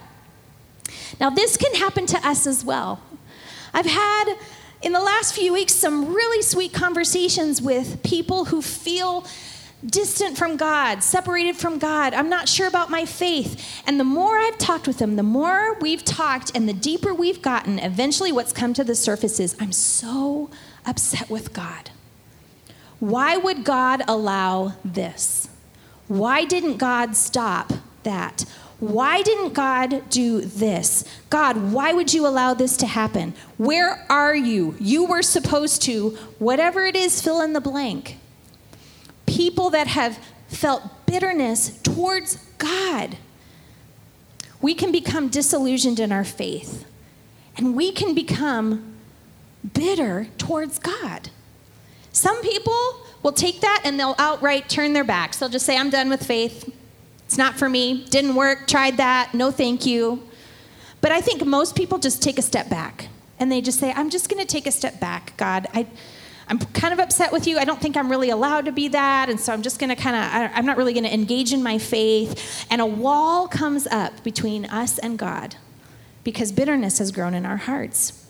Now, 1.19 1.29
this 1.29 1.57
can 1.57 1.73
happen 1.75 2.05
to 2.07 2.27
us 2.27 2.45
as 2.45 2.63
well. 2.63 3.01
I've 3.73 3.85
had 3.85 4.35
in 4.81 4.91
the 4.91 4.99
last 4.99 5.33
few 5.35 5.53
weeks 5.53 5.73
some 5.73 6.13
really 6.13 6.41
sweet 6.41 6.73
conversations 6.73 7.61
with 7.61 8.03
people 8.03 8.45
who 8.45 8.61
feel 8.61 9.25
distant 9.85 10.37
from 10.37 10.57
God, 10.57 11.03
separated 11.03 11.55
from 11.55 11.79
God. 11.79 12.13
I'm 12.13 12.29
not 12.29 12.47
sure 12.47 12.67
about 12.67 12.89
my 12.89 13.05
faith. 13.05 13.81
And 13.87 13.99
the 13.99 14.03
more 14.03 14.37
I've 14.37 14.57
talked 14.57 14.87
with 14.87 14.99
them, 14.99 15.15
the 15.15 15.23
more 15.23 15.75
we've 15.79 16.05
talked 16.05 16.51
and 16.55 16.69
the 16.69 16.73
deeper 16.73 17.13
we've 17.13 17.41
gotten, 17.41 17.79
eventually 17.79 18.31
what's 18.31 18.53
come 18.53 18.73
to 18.75 18.83
the 18.83 18.95
surface 18.95 19.39
is 19.39 19.55
I'm 19.59 19.71
so 19.71 20.49
upset 20.85 21.29
with 21.29 21.53
God. 21.53 21.89
Why 22.99 23.37
would 23.37 23.63
God 23.63 24.03
allow 24.07 24.73
this? 24.85 25.40
Why 26.11 26.43
didn't 26.43 26.75
God 26.75 27.15
stop 27.15 27.71
that? 28.03 28.43
Why 28.81 29.21
didn't 29.21 29.53
God 29.53 30.09
do 30.09 30.41
this? 30.41 31.05
God, 31.29 31.71
why 31.71 31.93
would 31.93 32.13
you 32.13 32.27
allow 32.27 32.53
this 32.53 32.75
to 32.77 32.85
happen? 32.85 33.33
Where 33.57 34.05
are 34.09 34.35
you? 34.35 34.75
You 34.77 35.05
were 35.05 35.21
supposed 35.21 35.81
to, 35.83 36.09
whatever 36.37 36.83
it 36.83 36.97
is, 36.97 37.21
fill 37.21 37.41
in 37.41 37.53
the 37.53 37.61
blank 37.61 38.17
people 39.25 39.69
that 39.69 39.87
have 39.87 40.19
felt 40.49 41.05
bitterness 41.05 41.79
towards 41.81 42.35
God. 42.57 43.17
We 44.61 44.73
can 44.73 44.91
become 44.91 45.29
disillusioned 45.29 46.01
in 46.01 46.11
our 46.11 46.25
faith, 46.25 46.83
and 47.55 47.73
we 47.73 47.93
can 47.93 48.13
become 48.13 48.95
bitter 49.73 50.27
towards 50.37 50.77
God. 50.77 51.29
Some 52.11 52.41
people 52.41 53.05
will 53.23 53.31
take 53.31 53.61
that 53.61 53.81
and 53.85 53.99
they'll 53.99 54.15
outright 54.17 54.69
turn 54.69 54.93
their 54.93 55.03
backs. 55.03 55.39
They'll 55.39 55.49
just 55.49 55.65
say, 55.65 55.77
I'm 55.77 55.89
done 55.89 56.09
with 56.09 56.25
faith. 56.25 56.73
It's 57.25 57.37
not 57.37 57.55
for 57.55 57.69
me. 57.69 58.05
Didn't 58.09 58.35
work. 58.35 58.67
Tried 58.67 58.97
that. 58.97 59.33
No, 59.33 59.51
thank 59.51 59.85
you. 59.85 60.21
But 60.99 61.11
I 61.11 61.21
think 61.21 61.45
most 61.45 61.75
people 61.75 61.97
just 61.97 62.21
take 62.21 62.37
a 62.37 62.41
step 62.41 62.69
back 62.69 63.07
and 63.39 63.51
they 63.51 63.61
just 63.61 63.79
say, 63.79 63.91
I'm 63.93 64.09
just 64.09 64.29
going 64.29 64.39
to 64.39 64.47
take 64.47 64.67
a 64.67 64.71
step 64.71 64.99
back, 64.99 65.35
God. 65.37 65.67
I, 65.73 65.87
I'm 66.47 66.59
kind 66.59 66.93
of 66.93 66.99
upset 66.99 67.31
with 67.31 67.47
you. 67.47 67.57
I 67.57 67.65
don't 67.65 67.81
think 67.81 67.97
I'm 67.97 68.09
really 68.09 68.29
allowed 68.29 68.65
to 68.65 68.71
be 68.71 68.89
that. 68.89 69.29
And 69.29 69.39
so 69.39 69.53
I'm 69.53 69.61
just 69.61 69.79
going 69.79 69.89
to 69.89 69.95
kind 69.95 70.15
of, 70.15 70.51
I'm 70.53 70.65
not 70.65 70.77
really 70.77 70.93
going 70.93 71.05
to 71.05 71.13
engage 71.13 71.53
in 71.53 71.63
my 71.63 71.77
faith. 71.77 72.67
And 72.69 72.81
a 72.81 72.85
wall 72.85 73.47
comes 73.47 73.87
up 73.87 74.23
between 74.23 74.65
us 74.65 74.99
and 74.99 75.17
God 75.17 75.55
because 76.23 76.51
bitterness 76.51 76.99
has 76.99 77.11
grown 77.11 77.33
in 77.33 77.45
our 77.45 77.57
hearts. 77.57 78.27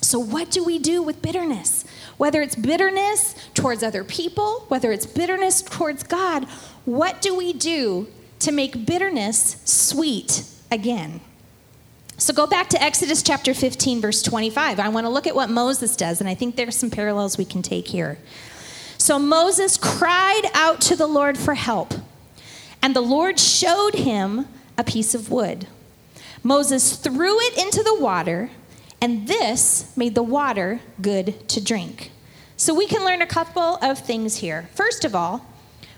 So, 0.00 0.18
what 0.18 0.50
do 0.50 0.64
we 0.64 0.78
do 0.78 1.02
with 1.02 1.20
bitterness? 1.22 1.84
Whether 2.18 2.42
it's 2.42 2.54
bitterness 2.56 3.34
towards 3.54 3.82
other 3.82 4.04
people, 4.04 4.66
whether 4.68 4.92
it's 4.92 5.06
bitterness 5.06 5.62
towards 5.62 6.02
God, 6.02 6.44
what 6.84 7.22
do 7.22 7.34
we 7.34 7.52
do 7.52 8.08
to 8.40 8.52
make 8.52 8.84
bitterness 8.84 9.62
sweet 9.64 10.42
again? 10.70 11.20
So 12.18 12.34
go 12.34 12.48
back 12.48 12.68
to 12.70 12.82
Exodus 12.82 13.22
chapter 13.22 13.54
15, 13.54 14.00
verse 14.00 14.22
25. 14.22 14.80
I 14.80 14.88
want 14.88 15.06
to 15.06 15.08
look 15.08 15.28
at 15.28 15.36
what 15.36 15.48
Moses 15.48 15.94
does, 15.94 16.20
and 16.20 16.28
I 16.28 16.34
think 16.34 16.56
there's 16.56 16.76
some 16.76 16.90
parallels 16.90 17.38
we 17.38 17.44
can 17.44 17.62
take 17.62 17.86
here. 17.86 18.18
So 18.98 19.20
Moses 19.20 19.76
cried 19.76 20.42
out 20.52 20.80
to 20.82 20.96
the 20.96 21.06
Lord 21.06 21.38
for 21.38 21.54
help, 21.54 21.94
and 22.82 22.94
the 22.94 23.00
Lord 23.00 23.38
showed 23.38 23.94
him 23.94 24.48
a 24.76 24.82
piece 24.82 25.14
of 25.14 25.30
wood. 25.30 25.68
Moses 26.42 26.96
threw 26.96 27.38
it 27.38 27.56
into 27.56 27.84
the 27.84 27.94
water, 27.94 28.50
and 29.00 29.28
this 29.28 29.96
made 29.96 30.14
the 30.14 30.22
water 30.22 30.80
good 31.00 31.48
to 31.48 31.62
drink. 31.62 32.10
So 32.56 32.74
we 32.74 32.86
can 32.86 33.04
learn 33.04 33.22
a 33.22 33.26
couple 33.26 33.78
of 33.82 33.98
things 33.98 34.36
here. 34.36 34.68
First 34.74 35.04
of 35.04 35.14
all, 35.14 35.46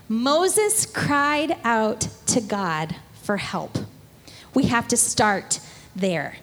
Moses 0.09 0.85
cried 0.85 1.57
out 1.65 2.09
to 2.27 2.41
God 2.41 2.97
for 3.23 3.39
help. 3.39 3.79
We 4.53 4.65
have 4.65 4.89
to 4.89 4.97
start 4.97 5.61
there. 5.97 6.37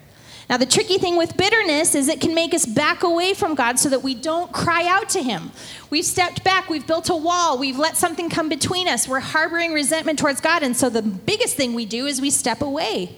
Now, 0.50 0.56
the 0.56 0.66
tricky 0.66 0.98
thing 0.98 1.18
with 1.18 1.36
bitterness 1.36 1.94
is 1.94 2.08
it 2.08 2.22
can 2.22 2.34
make 2.34 2.54
us 2.54 2.66
back 2.66 3.04
away 3.04 3.34
from 3.34 3.54
God 3.54 3.78
so 3.78 3.90
that 3.90 4.02
we 4.02 4.16
don't 4.16 4.52
cry 4.54 4.88
out 4.88 5.10
to 5.10 5.22
Him. 5.22 5.52
We've 5.90 6.06
stepped 6.06 6.44
back, 6.46 6.70
we've 6.70 6.88
built 6.88 7.10
a 7.10 7.16
wall, 7.16 7.58
we've 7.58 7.78
let 7.78 7.98
something 7.98 8.30
come 8.30 8.48
between 8.48 8.88
us, 8.88 9.08
we're 9.08 9.20
harboring 9.20 9.74
resentment 9.74 10.18
towards 10.18 10.40
God, 10.40 10.64
and 10.64 10.76
so 10.76 10.90
the 10.90 11.02
biggest 11.02 11.58
thing 11.58 11.74
we 11.74 11.86
do 11.86 12.06
is 12.06 12.22
we 12.22 12.30
step 12.30 12.62
away. 12.62 13.18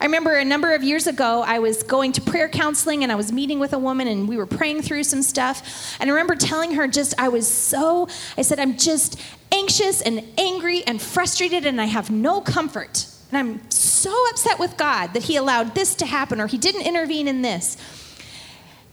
I 0.00 0.06
remember 0.06 0.36
a 0.36 0.44
number 0.46 0.74
of 0.74 0.82
years 0.82 1.06
ago, 1.06 1.42
I 1.46 1.58
was 1.58 1.82
going 1.82 2.12
to 2.12 2.22
prayer 2.22 2.48
counseling 2.48 3.02
and 3.02 3.12
I 3.12 3.16
was 3.16 3.32
meeting 3.32 3.58
with 3.58 3.74
a 3.74 3.78
woman 3.78 4.08
and 4.08 4.26
we 4.26 4.38
were 4.38 4.46
praying 4.46 4.80
through 4.80 5.04
some 5.04 5.20
stuff. 5.20 5.94
And 6.00 6.08
I 6.08 6.14
remember 6.14 6.36
telling 6.36 6.72
her 6.72 6.88
just, 6.88 7.14
I 7.18 7.28
was 7.28 7.46
so, 7.46 8.08
I 8.38 8.42
said, 8.42 8.58
I'm 8.58 8.78
just 8.78 9.20
anxious 9.52 10.00
and 10.00 10.24
angry 10.38 10.82
and 10.84 11.02
frustrated 11.02 11.66
and 11.66 11.82
I 11.82 11.84
have 11.84 12.10
no 12.10 12.40
comfort. 12.40 13.06
And 13.30 13.38
I'm 13.38 13.70
so 13.70 14.14
upset 14.30 14.58
with 14.58 14.78
God 14.78 15.12
that 15.12 15.24
He 15.24 15.36
allowed 15.36 15.74
this 15.74 15.94
to 15.96 16.06
happen 16.06 16.40
or 16.40 16.46
He 16.46 16.56
didn't 16.56 16.86
intervene 16.86 17.28
in 17.28 17.42
this. 17.42 17.76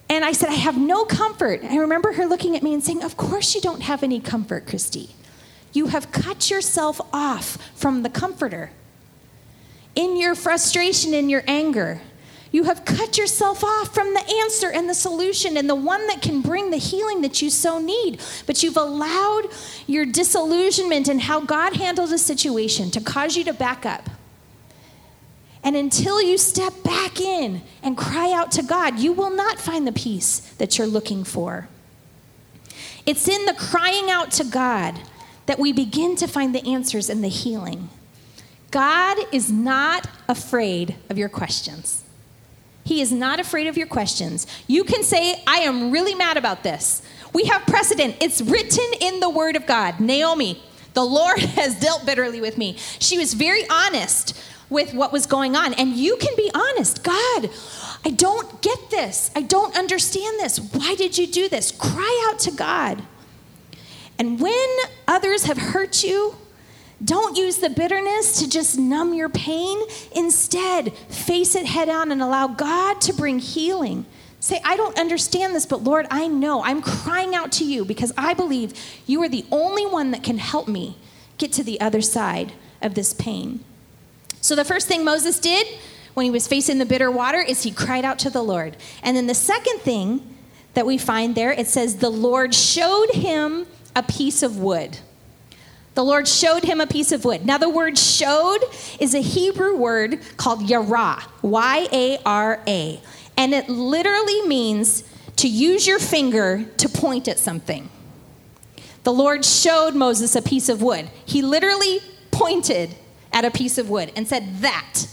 And 0.10 0.26
I 0.26 0.34
said, 0.34 0.50
I 0.50 0.56
have 0.56 0.78
no 0.78 1.06
comfort. 1.06 1.64
I 1.64 1.78
remember 1.78 2.14
her 2.14 2.26
looking 2.26 2.58
at 2.58 2.64
me 2.64 2.74
and 2.74 2.84
saying, 2.84 3.04
Of 3.04 3.16
course 3.16 3.56
you 3.56 3.62
don't 3.62 3.82
have 3.82 4.04
any 4.04 4.20
comfort, 4.20 4.68
Christy. 4.68 5.12
You 5.72 5.88
have 5.88 6.12
cut 6.12 6.50
yourself 6.50 7.00
off 7.14 7.58
from 7.76 8.04
the 8.04 8.10
comforter. 8.10 8.72
In 9.98 10.16
your 10.16 10.36
frustration, 10.36 11.16
in 11.16 11.28
your 11.28 11.44
anger, 11.48 12.00
you 12.52 12.66
have 12.66 12.86
cut 12.86 13.18
yourself 13.18 13.64
off 13.64 13.96
from 13.96 14.14
the 14.14 14.24
answer 14.44 14.70
and 14.70 14.88
the 14.88 14.94
solution 14.94 15.58
and 15.58 15.68
the 15.68 15.74
one 15.74 16.06
that 16.06 16.22
can 16.22 16.42
bring 16.42 16.70
the 16.70 16.78
healing 16.78 17.22
that 17.22 17.42
you 17.42 17.50
so 17.50 17.80
need. 17.80 18.22
But 18.46 18.62
you've 18.62 18.78
allowed 18.78 19.48
your 19.88 20.06
disillusionment 20.06 21.08
and 21.08 21.20
how 21.20 21.40
God 21.40 21.76
handled 21.76 22.14
a 22.14 22.20
situation 22.20 22.92
to 22.92 23.02
cause 23.02 23.36
you 23.36 23.44
to 23.46 23.54
back 23.54 23.88
up. 23.88 24.08
And 25.64 25.76
until 25.76 26.22
you 26.22 26.38
step 26.38 26.84
back 26.84 27.20
in 27.20 27.64
and 27.82 27.98
cry 27.98 28.32
out 28.32 28.52
to 28.52 28.62
God, 28.62 29.00
you 29.00 29.14
will 29.14 29.32
not 29.32 29.60
find 29.60 29.88
the 29.88 29.92
peace 29.92 30.42
that 30.60 30.78
you're 30.78 30.86
looking 30.86 31.24
for. 31.24 31.70
It's 33.08 33.28
in 33.28 33.46
the 33.46 33.56
crying 33.56 34.12
out 34.12 34.30
to 34.34 34.44
God 34.44 35.00
that 35.48 35.58
we 35.58 35.74
begin 35.74 36.16
to 36.18 36.28
find 36.28 36.54
the 36.54 36.64
answers 36.68 37.10
and 37.10 37.24
the 37.24 37.30
healing. 37.30 37.90
God 38.72 39.18
is 39.32 39.52
not 39.52 40.08
afraid 40.28 40.96
of 41.10 41.18
your 41.18 41.30
questions. 41.30 42.04
He 42.84 43.02
is 43.02 43.12
not 43.12 43.40
afraid 43.40 43.68
of 43.68 43.78
your 43.78 43.88
questions. 43.88 44.48
You 44.66 44.84
can 44.84 45.04
say, 45.04 45.42
I 45.46 45.58
am 45.58 45.92
really 45.92 46.16
mad 46.16 46.38
about 46.38 46.64
this. 46.64 47.02
We 47.34 47.46
have 47.46 47.66
precedent. 47.66 48.16
It's 48.22 48.42
written 48.42 48.86
in 49.02 49.20
the 49.20 49.30
Word 49.30 49.56
of 49.56 49.66
God. 49.66 50.00
Naomi, 50.00 50.62
the 50.94 51.04
Lord 51.04 51.40
has 51.58 51.80
dealt 51.80 52.06
bitterly 52.06 52.42
with 52.42 52.58
me. 52.58 52.78
She 53.00 53.18
was 53.18 53.34
very 53.34 53.68
honest 53.70 54.42
with 54.70 54.94
what 54.94 55.14
was 55.14 55.26
going 55.26 55.56
on. 55.56 55.74
And 55.74 55.96
you 55.96 56.18
can 56.18 56.36
be 56.36 56.52
honest 56.54 57.04
God, 57.04 57.50
I 58.06 58.12
don't 58.12 58.62
get 58.62 58.90
this. 58.90 59.32
I 59.36 59.42
don't 59.42 59.78
understand 59.78 60.40
this. 60.40 60.60
Why 60.60 60.96
did 60.96 61.18
you 61.18 61.28
do 61.28 61.50
this? 61.50 61.72
Cry 61.72 62.30
out 62.30 62.40
to 62.40 62.52
God. 62.52 63.04
And 64.20 64.40
when 64.40 64.78
others 65.08 65.44
have 65.44 65.58
hurt 65.58 66.04
you, 66.04 66.36
don't 67.04 67.38
use 67.38 67.58
the 67.58 67.70
bitterness 67.70 68.40
to 68.40 68.50
just 68.50 68.78
numb 68.78 69.14
your 69.14 69.30
pain. 69.30 69.80
Instead, 70.16 70.94
face 71.10 71.56
it 71.56 71.66
head 71.66 71.90
on 71.90 72.12
and 72.12 72.22
allow 72.22 72.48
God 72.48 73.02
to 73.02 73.14
bring 73.14 73.40
healing. 73.40 74.06
Say, 74.40 74.60
I 74.64 74.78
don't 74.78 74.98
understand 74.98 75.56
this, 75.56 75.66
but 75.66 75.84
Lord, 75.84 76.08
I 76.10 76.28
know. 76.28 76.64
I'm 76.64 76.82
crying 76.82 77.36
out 77.36 77.52
to 77.54 77.66
you 77.66 77.86
because 77.86 78.14
I 78.18 78.34
believe 78.34 78.74
you 79.06 79.22
are 79.24 79.30
the 79.30 79.46
only 79.52 79.86
one 79.86 80.12
that 80.12 80.24
can 80.24 80.38
help 80.38 80.68
me 80.68 80.98
get 81.38 81.52
to 81.54 81.64
the 81.64 81.80
other 81.82 82.02
side 82.02 82.54
of 82.82 82.96
this 82.96 83.14
pain. 83.14 83.64
So 84.42 84.56
the 84.56 84.66
first 84.66 84.88
thing 84.88 85.04
Moses 85.04 85.40
did 85.40 85.68
when 86.14 86.24
he 86.24 86.32
was 86.32 86.48
facing 86.48 86.78
the 86.78 86.86
bitter 86.86 87.12
water 87.12 87.40
is 87.40 87.64
he 87.64 87.72
cried 87.72 88.06
out 88.06 88.20
to 88.20 88.30
the 88.30 88.44
Lord. 88.44 88.78
And 89.04 89.16
then 89.16 89.28
the 89.28 89.36
second 89.36 89.80
thing 89.80 90.36
that 90.74 90.86
we 90.86 90.98
find 90.98 91.36
there, 91.36 91.52
it 91.52 91.68
says, 91.68 91.98
the 91.98 92.10
Lord 92.10 92.56
showed 92.56 93.10
him 93.12 93.68
a 93.96 94.04
piece 94.04 94.42
of 94.42 94.58
wood. 94.58 95.00
The 95.98 96.04
Lord 96.04 96.28
showed 96.28 96.64
him 96.64 96.80
a 96.80 96.86
piece 96.86 97.12
of 97.12 97.26
wood. 97.26 97.44
Now, 97.44 97.58
the 97.58 97.70
word 97.70 97.98
showed 97.98 98.60
is 99.00 99.16
a 99.16 99.20
Hebrew 99.20 99.76
word 99.76 100.20
called 100.38 100.70
yara, 100.70 101.24
Y 101.42 101.88
A 101.92 102.20
R 102.24 102.62
A. 102.68 103.02
And 103.36 103.52
it 103.52 103.68
literally 103.68 104.44
means 104.44 105.04
to 105.38 105.48
use 105.48 105.88
your 105.88 105.98
finger 105.98 106.66
to 106.78 106.88
point 106.88 107.28
at 107.28 107.40
something. 107.40 107.90
The 109.06 109.12
Lord 109.12 109.44
showed 109.44 109.96
Moses 109.96 110.36
a 110.36 110.42
piece 110.44 110.70
of 110.70 110.84
wood. 110.84 111.10
He 111.26 111.42
literally 111.42 112.02
pointed 112.30 112.94
at 113.34 113.44
a 113.44 113.50
piece 113.50 113.80
of 113.80 113.90
wood 113.90 114.12
and 114.16 114.28
said, 114.28 114.62
That, 114.62 115.08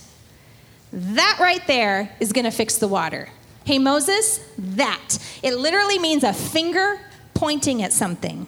that 0.92 1.38
right 1.40 1.66
there 1.66 2.14
is 2.20 2.30
going 2.34 2.44
to 2.44 2.50
fix 2.50 2.76
the 2.76 2.88
water. 2.88 3.30
Hey, 3.64 3.78
Moses, 3.78 4.46
that. 4.58 5.16
It 5.42 5.54
literally 5.56 5.98
means 5.98 6.24
a 6.24 6.34
finger 6.34 7.00
pointing 7.32 7.82
at 7.82 7.94
something. 7.94 8.46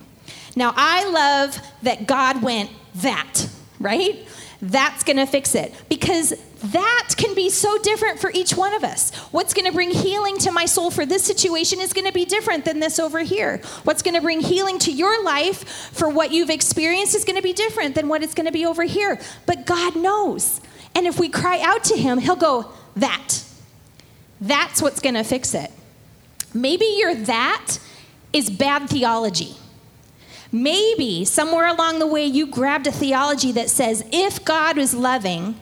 Now, 0.56 0.72
I 0.74 1.08
love 1.08 1.58
that 1.82 2.06
God 2.06 2.42
went, 2.42 2.70
That, 2.96 3.48
right? 3.78 4.26
That's 4.62 5.04
going 5.04 5.18
to 5.18 5.26
fix 5.26 5.54
it 5.54 5.74
because 5.90 6.32
that 6.72 7.14
can 7.18 7.34
be 7.34 7.50
so 7.50 7.76
different 7.82 8.18
for 8.18 8.30
each 8.32 8.54
one 8.54 8.72
of 8.72 8.82
us. 8.82 9.14
What's 9.30 9.52
going 9.52 9.66
to 9.66 9.72
bring 9.72 9.90
healing 9.90 10.38
to 10.38 10.50
my 10.50 10.64
soul 10.64 10.90
for 10.90 11.04
this 11.04 11.22
situation 11.24 11.78
is 11.78 11.92
going 11.92 12.06
to 12.06 12.12
be 12.12 12.24
different 12.24 12.64
than 12.64 12.80
this 12.80 12.98
over 12.98 13.20
here. 13.20 13.58
What's 13.84 14.00
going 14.00 14.14
to 14.14 14.22
bring 14.22 14.40
healing 14.40 14.78
to 14.80 14.92
your 14.92 15.22
life 15.22 15.92
for 15.92 16.08
what 16.08 16.32
you've 16.32 16.48
experienced 16.48 17.14
is 17.14 17.24
going 17.24 17.36
to 17.36 17.42
be 17.42 17.52
different 17.52 17.94
than 17.94 18.08
what 18.08 18.22
it's 18.22 18.34
going 18.34 18.46
to 18.46 18.52
be 18.52 18.64
over 18.64 18.82
here. 18.84 19.20
But 19.44 19.66
God 19.66 19.94
knows. 19.94 20.62
And 20.94 21.06
if 21.06 21.20
we 21.20 21.28
cry 21.28 21.60
out 21.60 21.84
to 21.84 21.96
Him, 21.96 22.18
He'll 22.18 22.34
go, 22.34 22.72
That. 22.96 23.44
That's 24.40 24.80
what's 24.80 25.00
going 25.00 25.14
to 25.14 25.24
fix 25.24 25.54
it. 25.54 25.70
Maybe 26.54 26.86
your 26.98 27.14
that 27.14 27.78
is 28.32 28.48
bad 28.48 28.88
theology. 28.88 29.56
Maybe 30.52 31.24
somewhere 31.24 31.66
along 31.66 31.98
the 31.98 32.06
way 32.06 32.24
you 32.24 32.46
grabbed 32.46 32.86
a 32.86 32.92
theology 32.92 33.52
that 33.52 33.70
says 33.70 34.04
if 34.12 34.44
God 34.44 34.76
was 34.76 34.94
loving, 34.94 35.60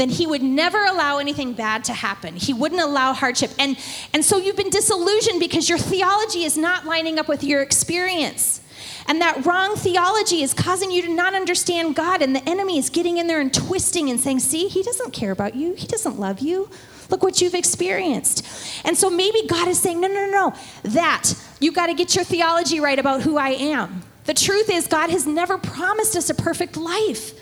then 0.00 0.08
he 0.08 0.26
would 0.26 0.42
never 0.42 0.82
allow 0.84 1.18
anything 1.18 1.52
bad 1.52 1.84
to 1.84 1.92
happen. 1.92 2.36
He 2.36 2.54
wouldn't 2.54 2.80
allow 2.80 3.12
hardship. 3.12 3.50
And, 3.58 3.78
and 4.14 4.24
so 4.24 4.38
you've 4.38 4.56
been 4.56 4.70
disillusioned 4.70 5.40
because 5.40 5.68
your 5.68 5.76
theology 5.76 6.44
is 6.44 6.56
not 6.56 6.86
lining 6.86 7.18
up 7.18 7.28
with 7.28 7.44
your 7.44 7.60
experience. 7.60 8.62
And 9.06 9.20
that 9.20 9.44
wrong 9.44 9.76
theology 9.76 10.42
is 10.42 10.54
causing 10.54 10.90
you 10.90 11.02
to 11.02 11.12
not 11.12 11.34
understand 11.34 11.96
God, 11.96 12.22
and 12.22 12.34
the 12.34 12.48
enemy 12.48 12.78
is 12.78 12.88
getting 12.88 13.18
in 13.18 13.26
there 13.26 13.40
and 13.40 13.52
twisting 13.52 14.08
and 14.08 14.18
saying, 14.18 14.40
See, 14.40 14.68
he 14.68 14.82
doesn't 14.82 15.12
care 15.12 15.32
about 15.32 15.54
you, 15.54 15.74
he 15.74 15.86
doesn't 15.86 16.18
love 16.18 16.40
you. 16.40 16.70
Look 17.10 17.22
what 17.22 17.40
you've 17.42 17.54
experienced. 17.54 18.46
And 18.86 18.96
so 18.96 19.10
maybe 19.10 19.46
God 19.46 19.68
is 19.68 19.78
saying, 19.80 20.00
No, 20.00 20.08
no, 20.08 20.26
no, 20.26 20.30
no. 20.30 20.54
That, 20.84 21.34
you've 21.58 21.74
got 21.74 21.88
to 21.88 21.94
get 21.94 22.14
your 22.14 22.24
theology 22.24 22.80
right 22.80 22.98
about 22.98 23.22
who 23.22 23.36
I 23.36 23.50
am. 23.50 24.02
The 24.30 24.34
truth 24.34 24.70
is, 24.70 24.86
God 24.86 25.10
has 25.10 25.26
never 25.26 25.58
promised 25.58 26.14
us 26.14 26.30
a 26.30 26.34
perfect 26.34 26.76
life. 26.76 27.32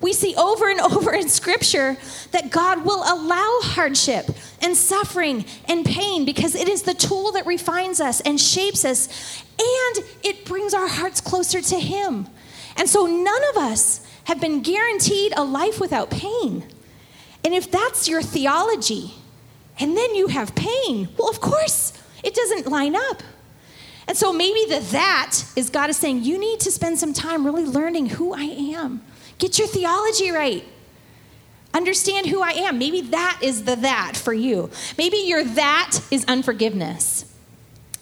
We 0.00 0.12
see 0.12 0.34
over 0.34 0.68
and 0.68 0.80
over 0.80 1.12
in 1.12 1.28
Scripture 1.28 1.96
that 2.32 2.50
God 2.50 2.84
will 2.84 3.04
allow 3.04 3.60
hardship 3.62 4.28
and 4.60 4.76
suffering 4.76 5.44
and 5.66 5.86
pain 5.86 6.24
because 6.24 6.56
it 6.56 6.68
is 6.68 6.82
the 6.82 6.94
tool 6.94 7.30
that 7.30 7.46
refines 7.46 8.00
us 8.00 8.20
and 8.22 8.40
shapes 8.40 8.84
us, 8.84 9.44
and 9.56 10.04
it 10.24 10.44
brings 10.46 10.74
our 10.74 10.88
hearts 10.88 11.20
closer 11.20 11.62
to 11.62 11.78
Him. 11.78 12.26
And 12.76 12.88
so 12.88 13.06
none 13.06 13.44
of 13.50 13.58
us 13.58 14.04
have 14.24 14.40
been 14.40 14.62
guaranteed 14.62 15.32
a 15.36 15.44
life 15.44 15.78
without 15.78 16.10
pain. 16.10 16.64
And 17.44 17.54
if 17.54 17.70
that's 17.70 18.08
your 18.08 18.20
theology, 18.20 19.14
and 19.78 19.96
then 19.96 20.16
you 20.16 20.26
have 20.26 20.56
pain, 20.56 21.08
well, 21.16 21.30
of 21.30 21.40
course, 21.40 21.92
it 22.24 22.34
doesn't 22.34 22.66
line 22.66 22.96
up. 22.96 23.22
And 24.10 24.18
so 24.18 24.32
maybe 24.32 24.64
the 24.68 24.80
that 24.90 25.38
is 25.54 25.70
God 25.70 25.88
is 25.88 25.96
saying, 25.96 26.24
you 26.24 26.36
need 26.36 26.58
to 26.60 26.72
spend 26.72 26.98
some 26.98 27.12
time 27.12 27.46
really 27.46 27.64
learning 27.64 28.06
who 28.06 28.34
I 28.34 28.42
am. 28.42 29.02
Get 29.38 29.56
your 29.56 29.68
theology 29.68 30.32
right. 30.32 30.64
Understand 31.72 32.26
who 32.26 32.42
I 32.42 32.50
am. 32.50 32.76
Maybe 32.76 33.02
that 33.02 33.38
is 33.40 33.66
the 33.66 33.76
that 33.76 34.16
for 34.16 34.32
you. 34.32 34.68
Maybe 34.98 35.18
your 35.18 35.44
that 35.44 36.00
is 36.10 36.24
unforgiveness. 36.24 37.32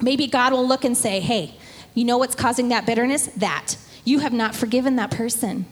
Maybe 0.01 0.29
God 0.29 0.55
will 0.55 0.67
look 0.67 0.83
and 0.83 0.97
say, 0.97 1.21
hey, 1.21 1.53
you 1.93 2.07
know 2.07 2.17
what's 2.17 2.35
causing 2.35 2.71
that 2.71 2.87
bitterness? 2.87 3.27
That. 3.27 3.77
You 4.07 4.21
have 4.21 4.33
not 4.33 4.55
forgiven 4.55 4.97
that 4.97 5.11
person. 5.11 5.67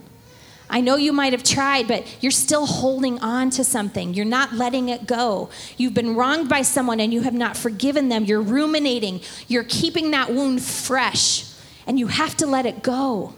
I 0.68 0.81
know 0.81 0.96
you 0.96 1.12
might 1.12 1.33
have 1.33 1.44
tried, 1.44 1.87
but 1.87 2.05
you're 2.20 2.33
still 2.33 2.66
holding 2.66 3.18
on 3.20 3.50
to 3.50 3.64
something. 3.64 4.14
You're 4.14 4.24
not 4.24 4.52
letting 4.52 4.88
it 4.88 5.07
go. 5.07 5.48
You've 5.76 5.94
been 5.94 6.16
wronged 6.16 6.48
by 6.48 6.62
someone 6.62 6.98
and 6.98 7.12
you 7.12 7.20
have 7.22 7.35
not 7.35 7.57
forgiven 7.57 8.09
them. 8.09 8.24
You're 8.24 8.42
ruminating. 8.42 9.20
You're 9.46 9.64
keeping 9.64 10.11
that 10.11 10.33
wound 10.33 10.62
fresh, 10.62 11.44
and 11.87 11.98
you 11.98 12.09
have 12.09 12.37
to 12.38 12.46
let 12.46 12.66
it 12.66 12.83
go 12.83 13.35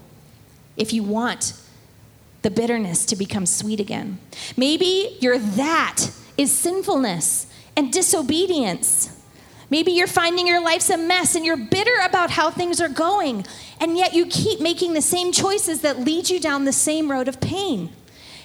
if 0.76 0.92
you 0.92 1.02
want 1.02 1.52
the 2.42 2.50
bitterness 2.50 3.04
to 3.06 3.16
become 3.16 3.44
sweet 3.44 3.80
again. 3.80 4.18
Maybe 4.56 5.16
your 5.20 5.38
that 5.38 6.10
is 6.36 6.52
sinfulness 6.52 7.46
and 7.76 7.92
disobedience. 7.92 9.10
Maybe 9.70 9.92
you're 9.92 10.06
finding 10.06 10.46
your 10.46 10.62
life's 10.62 10.88
a 10.90 10.96
mess 10.96 11.34
and 11.34 11.44
you're 11.44 11.56
bitter 11.56 11.94
about 12.04 12.30
how 12.30 12.50
things 12.50 12.80
are 12.80 12.88
going, 12.88 13.44
and 13.80 13.96
yet 13.96 14.14
you 14.14 14.26
keep 14.26 14.60
making 14.60 14.94
the 14.94 15.02
same 15.02 15.32
choices 15.32 15.82
that 15.82 16.00
lead 16.00 16.30
you 16.30 16.40
down 16.40 16.64
the 16.64 16.72
same 16.72 17.10
road 17.10 17.28
of 17.28 17.40
pain. 17.40 17.90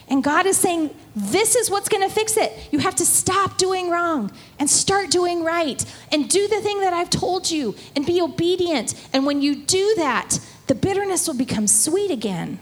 And 0.10 0.24
God 0.24 0.46
is 0.46 0.58
saying, 0.58 0.94
This 1.16 1.56
is 1.56 1.70
what's 1.70 1.88
going 1.88 2.08
to 2.08 2.14
fix 2.14 2.36
it. 2.36 2.52
You 2.72 2.80
have 2.80 2.96
to 2.96 3.06
stop 3.06 3.58
doing 3.58 3.90
wrong 3.90 4.32
and 4.60 4.70
start 4.70 5.10
doing 5.10 5.44
right 5.44 5.84
and 6.12 6.30
do 6.30 6.48
the 6.48 6.60
thing 6.60 6.82
that 6.82 6.94
I've 6.94 7.10
told 7.10 7.50
you 7.50 7.76
and 7.96 8.06
be 8.06 8.22
obedient. 8.22 8.94
And 9.14 9.26
when 9.26 9.42
you 9.42 9.56
do 9.56 9.94
that, 9.96 10.40
the 10.68 10.76
bitterness 10.76 11.28
will 11.28 11.36
become 11.36 11.68
sweet 11.68 12.12
again. 12.12 12.60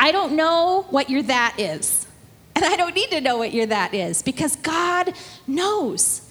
I 0.00 0.10
don't 0.10 0.34
know 0.34 0.86
what 0.90 1.08
your 1.08 1.22
that 1.22 1.54
is. 1.58 2.06
And 2.56 2.64
I 2.64 2.74
don't 2.74 2.94
need 2.94 3.10
to 3.10 3.20
know 3.20 3.38
what 3.38 3.54
your 3.54 3.66
that 3.66 3.94
is 3.94 4.22
because 4.22 4.56
God 4.56 5.14
knows. 5.46 6.27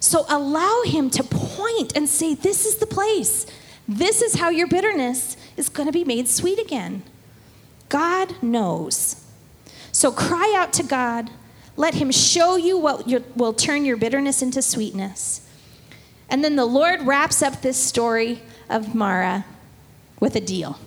So 0.00 0.24
allow 0.28 0.82
Him 0.84 1.10
to 1.10 1.22
point 1.22 1.94
and 1.94 2.08
say, 2.08 2.34
This 2.34 2.66
is 2.66 2.76
the 2.76 2.86
place. 2.86 3.46
This 3.86 4.22
is 4.22 4.36
how 4.36 4.48
your 4.48 4.66
bitterness 4.66 5.36
is 5.56 5.68
going 5.68 5.86
to 5.86 5.92
be 5.92 6.04
made 6.04 6.28
sweet 6.28 6.58
again. 6.58 7.02
God 7.88 8.42
knows. 8.42 9.24
So 9.92 10.10
cry 10.10 10.54
out 10.56 10.72
to 10.74 10.82
God. 10.82 11.30
Let 11.76 11.94
Him 11.94 12.10
show 12.10 12.56
you 12.56 12.78
what 12.78 13.06
will 13.36 13.52
turn 13.52 13.84
your 13.84 13.96
bitterness 13.96 14.42
into 14.42 14.62
sweetness. 14.62 15.46
And 16.28 16.44
then 16.44 16.56
the 16.56 16.66
Lord 16.66 17.02
wraps 17.02 17.42
up 17.42 17.60
this 17.60 17.76
story 17.76 18.42
of 18.68 18.94
Mara 18.94 19.44
with 20.20 20.36
a 20.36 20.40
deal. 20.40 20.78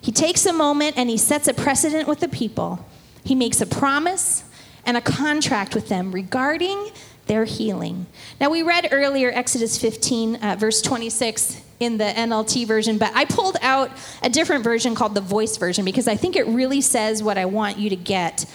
He 0.00 0.12
takes 0.12 0.46
a 0.46 0.52
moment 0.52 0.96
and 0.96 1.10
he 1.10 1.18
sets 1.18 1.46
a 1.48 1.54
precedent 1.54 2.08
with 2.08 2.20
the 2.20 2.28
people. 2.28 2.86
He 3.24 3.34
makes 3.34 3.60
a 3.60 3.66
promise 3.66 4.44
and 4.84 4.96
a 4.96 5.00
contract 5.00 5.74
with 5.74 5.88
them 5.88 6.12
regarding 6.12 6.90
their 7.26 7.44
healing. 7.44 8.06
Now, 8.40 8.50
we 8.50 8.62
read 8.62 8.88
earlier 8.92 9.30
Exodus 9.32 9.78
15, 9.78 10.36
uh, 10.36 10.56
verse 10.58 10.80
26 10.80 11.60
in 11.80 11.98
the 11.98 12.04
NLT 12.04 12.66
version, 12.66 12.98
but 12.98 13.12
I 13.14 13.24
pulled 13.24 13.56
out 13.60 13.90
a 14.22 14.30
different 14.30 14.64
version 14.64 14.94
called 14.94 15.14
the 15.14 15.20
voice 15.20 15.56
version 15.56 15.84
because 15.84 16.08
I 16.08 16.16
think 16.16 16.36
it 16.36 16.46
really 16.46 16.80
says 16.80 17.22
what 17.22 17.36
I 17.36 17.44
want 17.44 17.78
you 17.78 17.90
to 17.90 17.96
get. 17.96 18.46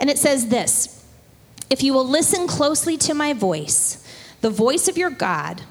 And 0.00 0.10
it 0.10 0.18
says 0.18 0.48
this 0.48 1.04
If 1.70 1.82
you 1.82 1.92
will 1.92 2.06
listen 2.06 2.46
closely 2.46 2.96
to 2.98 3.14
my 3.14 3.32
voice, 3.32 4.02
the 4.40 4.50
voice 4.50 4.88
of 4.88 4.96
your 4.96 5.10
God, 5.10 5.62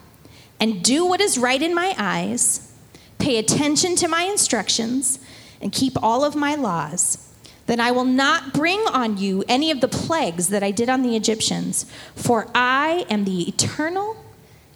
and 0.59 0.83
do 0.83 1.05
what 1.05 1.21
is 1.21 1.37
right 1.37 1.61
in 1.61 1.75
my 1.75 1.93
eyes, 1.97 2.71
pay 3.17 3.37
attention 3.37 3.95
to 3.97 4.07
my 4.07 4.23
instructions, 4.23 5.19
and 5.61 5.71
keep 5.71 6.01
all 6.01 6.23
of 6.23 6.35
my 6.35 6.55
laws, 6.55 7.24
then 7.67 7.79
I 7.79 7.91
will 7.91 8.05
not 8.05 8.53
bring 8.53 8.79
on 8.91 9.17
you 9.17 9.43
any 9.47 9.71
of 9.71 9.81
the 9.81 9.87
plagues 9.87 10.49
that 10.49 10.63
I 10.63 10.71
did 10.71 10.89
on 10.89 11.01
the 11.01 11.15
Egyptians, 11.15 11.85
for 12.15 12.47
I 12.53 13.05
am 13.09 13.25
the 13.25 13.47
eternal, 13.47 14.17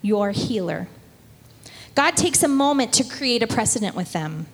your 0.01 0.31
healer. 0.31 0.87
God 1.93 2.17
takes 2.17 2.41
a 2.41 2.47
moment 2.47 2.93
to 2.93 3.03
create 3.03 3.43
a 3.43 3.47
precedent 3.47 3.95
with 3.95 4.13
them. 4.13 4.47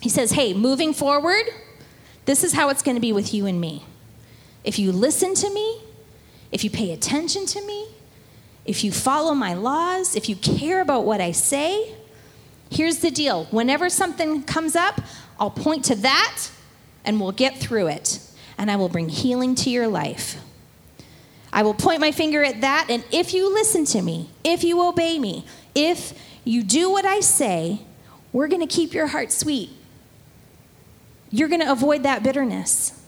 He 0.00 0.08
says, 0.08 0.32
Hey, 0.32 0.52
moving 0.52 0.92
forward, 0.92 1.44
this 2.26 2.44
is 2.44 2.52
how 2.52 2.68
it's 2.68 2.82
going 2.82 2.96
to 2.96 3.00
be 3.00 3.12
with 3.12 3.32
you 3.32 3.46
and 3.46 3.60
me. 3.60 3.84
If 4.62 4.78
you 4.78 4.92
listen 4.92 5.34
to 5.34 5.52
me, 5.52 5.80
if 6.52 6.64
you 6.64 6.70
pay 6.70 6.92
attention 6.92 7.46
to 7.46 7.64
me, 7.66 7.86
if 8.64 8.82
you 8.82 8.92
follow 8.92 9.34
my 9.34 9.54
laws, 9.54 10.16
if 10.16 10.28
you 10.28 10.36
care 10.36 10.80
about 10.80 11.04
what 11.04 11.20
I 11.20 11.32
say, 11.32 11.94
here's 12.70 12.98
the 12.98 13.10
deal. 13.10 13.44
Whenever 13.46 13.88
something 13.88 14.42
comes 14.42 14.74
up, 14.74 15.00
I'll 15.38 15.50
point 15.50 15.84
to 15.86 15.94
that 15.96 16.50
and 17.04 17.20
we'll 17.20 17.32
get 17.32 17.58
through 17.58 17.88
it. 17.88 18.20
And 18.56 18.70
I 18.70 18.76
will 18.76 18.88
bring 18.88 19.08
healing 19.08 19.54
to 19.56 19.70
your 19.70 19.88
life. 19.88 20.40
I 21.52 21.62
will 21.62 21.74
point 21.74 22.00
my 22.00 22.10
finger 22.10 22.42
at 22.42 22.62
that, 22.62 22.86
and 22.90 23.04
if 23.12 23.32
you 23.32 23.52
listen 23.52 23.84
to 23.86 24.02
me, 24.02 24.30
if 24.42 24.64
you 24.64 24.82
obey 24.82 25.20
me, 25.20 25.44
if 25.74 26.12
you 26.42 26.64
do 26.64 26.90
what 26.90 27.04
I 27.04 27.20
say, 27.20 27.80
we're 28.32 28.48
going 28.48 28.66
to 28.66 28.72
keep 28.72 28.92
your 28.92 29.06
heart 29.06 29.30
sweet. 29.30 29.70
You're 31.30 31.48
going 31.48 31.60
to 31.60 31.70
avoid 31.70 32.02
that 32.02 32.24
bitterness. 32.24 33.00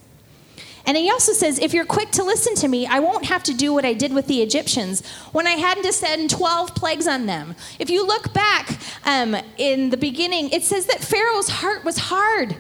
And 0.87 0.97
he 0.97 1.11
also 1.11 1.33
says, 1.33 1.59
if 1.59 1.75
you're 1.75 1.85
quick 1.85 2.13
to 2.13 2.23
listen 2.23 2.55
to 2.57 2.69
me, 2.69 2.87
I 2.87 3.01
won't 3.01 3.25
have 3.25 3.43
to 3.45 3.55
do 3.55 3.75
what 3.75 3.85
I 3.85 3.93
did 3.93 4.15
with 4.15 4.29
the 4.29 4.41
Egyptians 4.41 5.05
when 5.33 5.49
I 5.49 5.53
had 5.53 5.83
to 5.83 5.93
send 5.93 6.31
12 6.31 6.77
plagues 6.77 7.09
on 7.09 7.27
them. 7.27 7.57
If 7.81 7.91
you 7.91 8.07
look 8.07 8.33
back 8.33 8.79
um, 9.05 9.37
in 9.59 9.91
the 9.91 9.97
beginning, 9.97 10.51
it 10.51 10.63
says 10.63 10.87
that 10.87 11.01
Pharaoh's 11.01 11.49
heart 11.49 11.85
was 11.85 11.99
hard. 11.99 12.57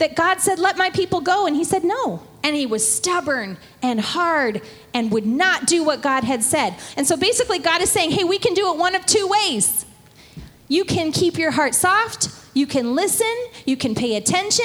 That 0.00 0.16
God 0.16 0.40
said, 0.40 0.58
let 0.58 0.76
my 0.76 0.90
people 0.90 1.20
go. 1.20 1.46
And 1.46 1.54
he 1.54 1.62
said, 1.62 1.84
no. 1.84 2.22
And 2.42 2.56
he 2.56 2.66
was 2.66 2.90
stubborn 2.90 3.58
and 3.82 4.00
hard 4.00 4.62
and 4.92 5.12
would 5.12 5.26
not 5.26 5.66
do 5.66 5.84
what 5.84 6.02
God 6.02 6.24
had 6.24 6.42
said. 6.42 6.74
And 6.96 7.06
so 7.06 7.16
basically, 7.16 7.58
God 7.58 7.82
is 7.82 7.90
saying, 7.90 8.10
hey, 8.10 8.24
we 8.24 8.38
can 8.38 8.54
do 8.54 8.72
it 8.72 8.78
one 8.78 8.94
of 8.94 9.06
two 9.06 9.28
ways. 9.28 9.86
You 10.68 10.84
can 10.84 11.12
keep 11.12 11.36
your 11.36 11.50
heart 11.50 11.74
soft, 11.74 12.30
you 12.54 12.66
can 12.66 12.94
listen, 12.94 13.32
you 13.66 13.76
can 13.76 13.94
pay 13.94 14.16
attention 14.16 14.64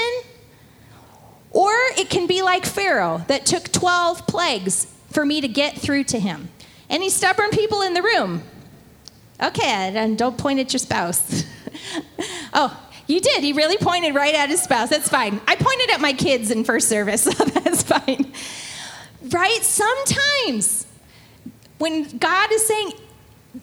or 1.55 1.71
it 1.97 2.09
can 2.09 2.27
be 2.27 2.41
like 2.41 2.65
Pharaoh 2.65 3.23
that 3.27 3.45
took 3.45 3.71
12 3.71 4.27
plagues 4.27 4.87
for 5.09 5.25
me 5.25 5.39
to 5.39 5.47
get 5.47 5.77
through 5.77 6.03
to 6.03 6.19
him. 6.19 6.49
Any 6.89 7.09
stubborn 7.09 7.49
people 7.51 7.81
in 7.81 7.93
the 7.93 8.01
room? 8.01 8.43
Okay, 9.41 9.63
and 9.95 10.17
don't 10.17 10.37
point 10.37 10.59
at 10.59 10.73
your 10.73 10.79
spouse. 10.79 11.45
oh, 12.53 12.84
you 13.07 13.19
did. 13.19 13.43
He 13.43 13.53
really 13.53 13.77
pointed 13.77 14.15
right 14.15 14.33
at 14.33 14.49
his 14.49 14.61
spouse. 14.61 14.89
That's 14.89 15.09
fine. 15.09 15.39
I 15.47 15.55
pointed 15.55 15.91
at 15.91 16.01
my 16.01 16.13
kids 16.13 16.51
in 16.51 16.63
first 16.63 16.89
service, 16.89 17.23
so 17.23 17.31
that's 17.31 17.83
fine. 17.83 18.31
Right? 19.29 19.63
Sometimes 19.63 20.87
when 21.77 22.17
God 22.17 22.51
is 22.51 22.65
saying, 22.65 22.93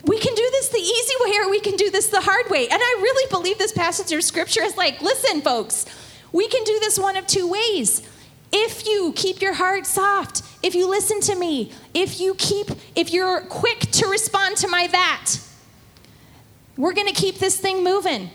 we 0.05 0.19
can 0.19 0.35
do 0.35 0.49
this 0.53 0.69
the 0.69 0.79
easy 0.79 1.15
way 1.21 1.37
or 1.45 1.51
we 1.51 1.61
can 1.61 1.77
do 1.77 1.91
this 1.91 2.09
the 2.09 2.21
hard 2.21 2.49
way. 2.51 2.69
And 2.69 2.81
I 2.81 2.99
really 3.03 3.29
believe 3.31 3.59
this 3.59 3.73
passage 3.73 4.13
of 4.13 4.23
scripture 4.23 4.63
is 4.63 4.77
like, 4.77 5.03
listen, 5.03 5.43
folks, 5.43 5.87
we 6.33 6.49
can 6.49 6.65
do 6.65 6.79
this 6.81 6.99
one 6.99 7.17
of 7.17 7.27
two 7.27 7.49
ways. 7.49 8.03
If 8.53 8.87
you 8.87 9.13
keep 9.17 9.43
your 9.43 9.55
heart 9.55 9.87
soft, 9.87 10.43
if 10.63 10.75
you 10.75 10.89
listen 10.89 11.21
to 11.23 11.35
me, 11.35 11.73
if 11.95 12.21
you 12.21 12.35
keep, 12.35 12.69
if 12.95 13.13
you're 13.13 13.43
quick 13.43 13.81
to 13.81 14.07
respond 14.07 14.57
to 14.59 14.69
my 14.69 14.87
that, 14.89 15.35
we're 16.77 16.93
to 16.95 17.13
keep 17.13 17.39
this 17.39 17.59
thing 17.59 17.85
moving. 17.85 18.31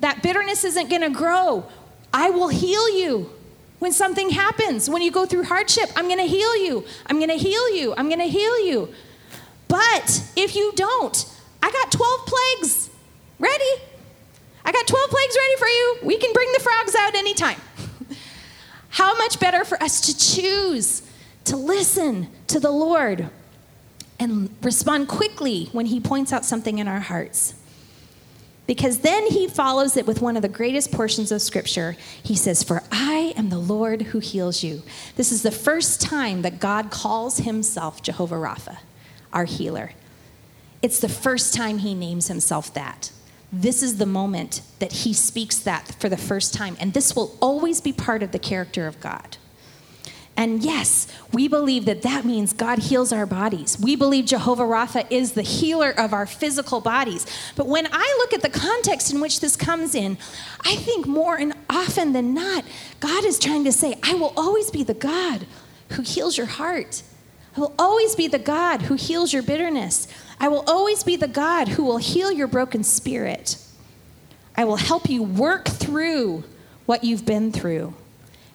That 0.00 0.22
bitterness 0.22 0.64
isn't 0.64 0.90
going 0.90 1.02
to 1.02 1.10
grow. 1.10 1.66
I 2.12 2.30
will 2.30 2.48
heal 2.48 2.96
you. 2.96 3.30
When 3.78 3.92
something 3.92 4.30
happens, 4.30 4.88
when 4.88 5.02
you 5.02 5.10
go 5.10 5.26
through 5.26 5.44
hardship, 5.44 5.90
I'm 5.96 6.06
going 6.06 6.18
to 6.18 6.26
heal 6.26 6.56
you. 6.56 6.84
I'm 7.06 7.18
going 7.18 7.28
to 7.28 7.36
heal 7.36 7.74
you. 7.74 7.94
I'm 7.96 8.08
going 8.08 8.20
to 8.20 8.26
heal 8.26 8.66
you. 8.66 8.92
But 9.68 10.22
if 10.34 10.56
you 10.56 10.72
don't, 10.74 11.26
I 11.62 11.70
got 11.70 11.92
12 11.92 12.26
plagues 12.26 12.90
ready. 13.38 13.82
I 14.64 14.72
got 14.72 14.86
12 14.86 15.10
plagues 15.10 15.36
ready 15.36 15.56
for 15.58 15.68
you. 15.68 15.96
We 16.04 16.16
can 16.16 16.32
bring 16.32 16.50
the 16.52 16.60
frogs 16.60 16.94
out 16.94 17.14
anytime. 17.14 17.60
How 18.90 19.16
much 19.18 19.38
better 19.38 19.64
for 19.64 19.82
us 19.82 20.00
to 20.02 20.16
choose 20.16 21.02
to 21.44 21.56
listen 21.56 22.28
to 22.48 22.58
the 22.58 22.70
Lord 22.70 23.28
and 24.18 24.54
respond 24.62 25.08
quickly 25.08 25.68
when 25.72 25.86
He 25.86 26.00
points 26.00 26.32
out 26.32 26.44
something 26.44 26.78
in 26.78 26.88
our 26.88 27.00
hearts. 27.00 27.54
Because 28.66 28.98
then 28.98 29.26
he 29.26 29.46
follows 29.46 29.96
it 29.96 30.06
with 30.06 30.20
one 30.20 30.36
of 30.36 30.42
the 30.42 30.48
greatest 30.48 30.90
portions 30.90 31.30
of 31.30 31.40
scripture. 31.40 31.96
He 32.22 32.34
says, 32.34 32.64
For 32.64 32.82
I 32.90 33.32
am 33.36 33.48
the 33.48 33.58
Lord 33.58 34.02
who 34.02 34.18
heals 34.18 34.64
you. 34.64 34.82
This 35.14 35.30
is 35.30 35.42
the 35.42 35.52
first 35.52 36.00
time 36.00 36.42
that 36.42 36.58
God 36.58 36.90
calls 36.90 37.38
himself 37.38 38.02
Jehovah 38.02 38.34
Rapha, 38.34 38.78
our 39.32 39.44
healer. 39.44 39.92
It's 40.82 40.98
the 40.98 41.08
first 41.08 41.54
time 41.54 41.78
he 41.78 41.94
names 41.94 42.28
himself 42.28 42.74
that. 42.74 43.12
This 43.52 43.82
is 43.82 43.98
the 43.98 44.06
moment 44.06 44.62
that 44.80 44.92
he 44.92 45.12
speaks 45.12 45.58
that 45.60 45.94
for 46.00 46.08
the 46.08 46.16
first 46.16 46.52
time. 46.52 46.76
And 46.80 46.92
this 46.92 47.14
will 47.14 47.36
always 47.40 47.80
be 47.80 47.92
part 47.92 48.22
of 48.22 48.32
the 48.32 48.38
character 48.38 48.88
of 48.88 49.00
God. 49.00 49.36
And 50.36 50.62
yes, 50.62 51.06
we 51.32 51.48
believe 51.48 51.86
that 51.86 52.02
that 52.02 52.26
means 52.26 52.52
God 52.52 52.78
heals 52.78 53.10
our 53.10 53.24
bodies. 53.24 53.78
We 53.80 53.96
believe 53.96 54.26
Jehovah 54.26 54.64
Rapha 54.64 55.06
is 55.08 55.32
the 55.32 55.42
healer 55.42 55.90
of 55.90 56.12
our 56.12 56.26
physical 56.26 56.82
bodies. 56.82 57.26
But 57.56 57.66
when 57.66 57.88
I 57.90 58.16
look 58.18 58.34
at 58.34 58.42
the 58.42 58.50
context 58.50 59.12
in 59.12 59.20
which 59.20 59.40
this 59.40 59.56
comes 59.56 59.94
in, 59.94 60.18
I 60.60 60.76
think 60.76 61.06
more 61.06 61.36
and 61.36 61.54
often 61.70 62.12
than 62.12 62.34
not, 62.34 62.64
God 63.00 63.24
is 63.24 63.38
trying 63.38 63.64
to 63.64 63.72
say, 63.72 63.94
I 64.02 64.14
will 64.14 64.34
always 64.36 64.70
be 64.70 64.82
the 64.82 64.94
God 64.94 65.46
who 65.92 66.02
heals 66.02 66.36
your 66.36 66.46
heart. 66.46 67.02
I 67.56 67.60
will 67.60 67.74
always 67.78 68.14
be 68.14 68.28
the 68.28 68.38
God 68.38 68.82
who 68.82 68.94
heals 68.94 69.32
your 69.32 69.42
bitterness. 69.42 70.06
I 70.38 70.48
will 70.48 70.64
always 70.66 71.02
be 71.02 71.16
the 71.16 71.28
God 71.28 71.68
who 71.68 71.84
will 71.84 71.96
heal 71.96 72.30
your 72.30 72.46
broken 72.46 72.84
spirit. 72.84 73.56
I 74.54 74.64
will 74.64 74.76
help 74.76 75.08
you 75.08 75.22
work 75.22 75.66
through 75.66 76.44
what 76.84 77.04
you've 77.04 77.24
been 77.24 77.52
through 77.52 77.94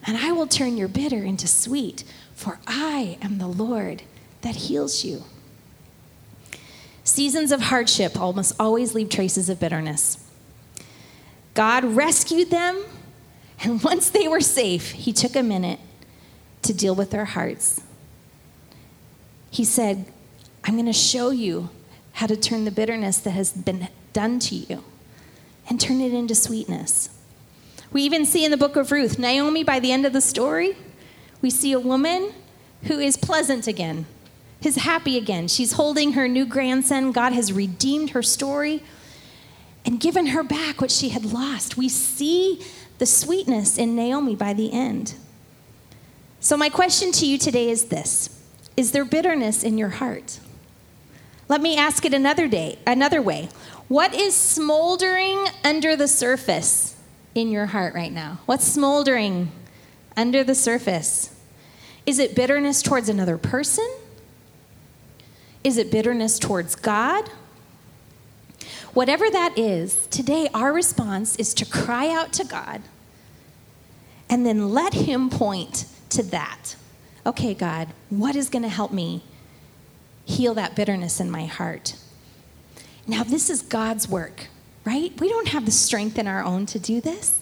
and 0.05 0.17
I 0.17 0.31
will 0.31 0.47
turn 0.47 0.77
your 0.77 0.87
bitter 0.87 1.23
into 1.23 1.47
sweet, 1.47 2.03
for 2.33 2.59
I 2.65 3.17
am 3.21 3.37
the 3.37 3.47
Lord 3.47 4.03
that 4.41 4.55
heals 4.55 5.03
you. 5.03 5.23
Seasons 7.03 7.51
of 7.51 7.61
hardship 7.61 8.19
almost 8.19 8.53
always 8.59 8.93
leave 8.93 9.09
traces 9.09 9.49
of 9.49 9.59
bitterness. 9.59 10.17
God 11.53 11.83
rescued 11.83 12.49
them, 12.49 12.83
and 13.63 13.83
once 13.83 14.09
they 14.09 14.27
were 14.27 14.41
safe, 14.41 14.91
He 14.91 15.13
took 15.13 15.35
a 15.35 15.43
minute 15.43 15.79
to 16.63 16.73
deal 16.73 16.95
with 16.95 17.11
their 17.11 17.25
hearts. 17.25 17.81
He 19.49 19.65
said, 19.65 20.05
I'm 20.63 20.75
going 20.75 20.85
to 20.85 20.93
show 20.93 21.31
you 21.31 21.69
how 22.13 22.27
to 22.27 22.35
turn 22.35 22.65
the 22.65 22.71
bitterness 22.71 23.17
that 23.19 23.31
has 23.31 23.51
been 23.51 23.89
done 24.13 24.39
to 24.39 24.55
you 24.55 24.83
and 25.67 25.79
turn 25.79 26.01
it 26.01 26.13
into 26.13 26.35
sweetness. 26.35 27.09
We 27.91 28.03
even 28.03 28.25
see 28.25 28.45
in 28.45 28.51
the 28.51 28.57
book 28.57 28.75
of 28.75 28.91
Ruth, 28.91 29.19
Naomi, 29.19 29.63
by 29.63 29.79
the 29.79 29.91
end 29.91 30.05
of 30.05 30.13
the 30.13 30.21
story, 30.21 30.77
we 31.41 31.49
see 31.49 31.73
a 31.73 31.79
woman 31.79 32.33
who 32.83 32.99
is 32.99 33.17
pleasant 33.17 33.67
again, 33.67 34.05
is 34.63 34.77
happy 34.77 35.17
again. 35.17 35.47
She's 35.47 35.73
holding 35.73 36.13
her 36.13 36.27
new 36.27 36.45
grandson. 36.45 37.11
God 37.11 37.33
has 37.33 37.51
redeemed 37.51 38.11
her 38.11 38.23
story 38.23 38.83
and 39.85 39.99
given 39.99 40.27
her 40.27 40.43
back 40.43 40.79
what 40.79 40.91
she 40.91 41.09
had 41.09 41.25
lost. 41.25 41.75
We 41.75 41.89
see 41.89 42.61
the 42.97 43.05
sweetness 43.05 43.77
in 43.77 43.95
Naomi 43.95 44.35
by 44.35 44.53
the 44.53 44.71
end. 44.71 45.15
So, 46.39 46.55
my 46.55 46.69
question 46.69 47.11
to 47.13 47.25
you 47.25 47.37
today 47.37 47.69
is 47.69 47.85
this 47.85 48.41
Is 48.77 48.91
there 48.91 49.05
bitterness 49.05 49.63
in 49.63 49.77
your 49.77 49.89
heart? 49.89 50.39
Let 51.49 51.61
me 51.61 51.75
ask 51.75 52.05
it 52.05 52.13
another 52.13 52.47
day, 52.47 52.79
another 52.87 53.21
way. 53.21 53.49
What 53.89 54.13
is 54.13 54.33
smoldering 54.35 55.45
under 55.65 55.97
the 55.97 56.07
surface 56.07 56.90
in 57.35 57.49
your 57.49 57.67
heart 57.67 57.93
right 57.93 58.11
now? 58.11 58.39
What's 58.45 58.65
smoldering 58.65 59.51
under 60.17 60.43
the 60.43 60.55
surface? 60.55 61.35
Is 62.05 62.19
it 62.19 62.35
bitterness 62.35 62.81
towards 62.81 63.09
another 63.09 63.37
person? 63.37 63.89
Is 65.63 65.77
it 65.77 65.91
bitterness 65.91 66.39
towards 66.39 66.75
God? 66.75 67.29
Whatever 68.93 69.29
that 69.29 69.57
is, 69.57 70.07
today 70.07 70.49
our 70.53 70.73
response 70.73 71.35
is 71.37 71.53
to 71.53 71.65
cry 71.65 72.09
out 72.09 72.33
to 72.33 72.43
God 72.43 72.81
and 74.29 74.45
then 74.45 74.69
let 74.69 74.93
Him 74.93 75.29
point 75.29 75.85
to 76.09 76.23
that. 76.23 76.75
Okay, 77.25 77.53
God, 77.53 77.89
what 78.09 78.35
is 78.35 78.49
going 78.49 78.63
to 78.63 78.69
help 78.69 78.91
me 78.91 79.23
heal 80.25 80.53
that 80.55 80.75
bitterness 80.75 81.19
in 81.19 81.29
my 81.29 81.45
heart? 81.45 81.95
Now, 83.07 83.23
this 83.23 83.49
is 83.49 83.61
God's 83.61 84.09
work 84.09 84.47
right? 84.85 85.19
We 85.19 85.29
don't 85.29 85.49
have 85.49 85.65
the 85.65 85.71
strength 85.71 86.17
in 86.17 86.27
our 86.27 86.43
own 86.43 86.65
to 86.67 86.79
do 86.79 87.01
this. 87.01 87.39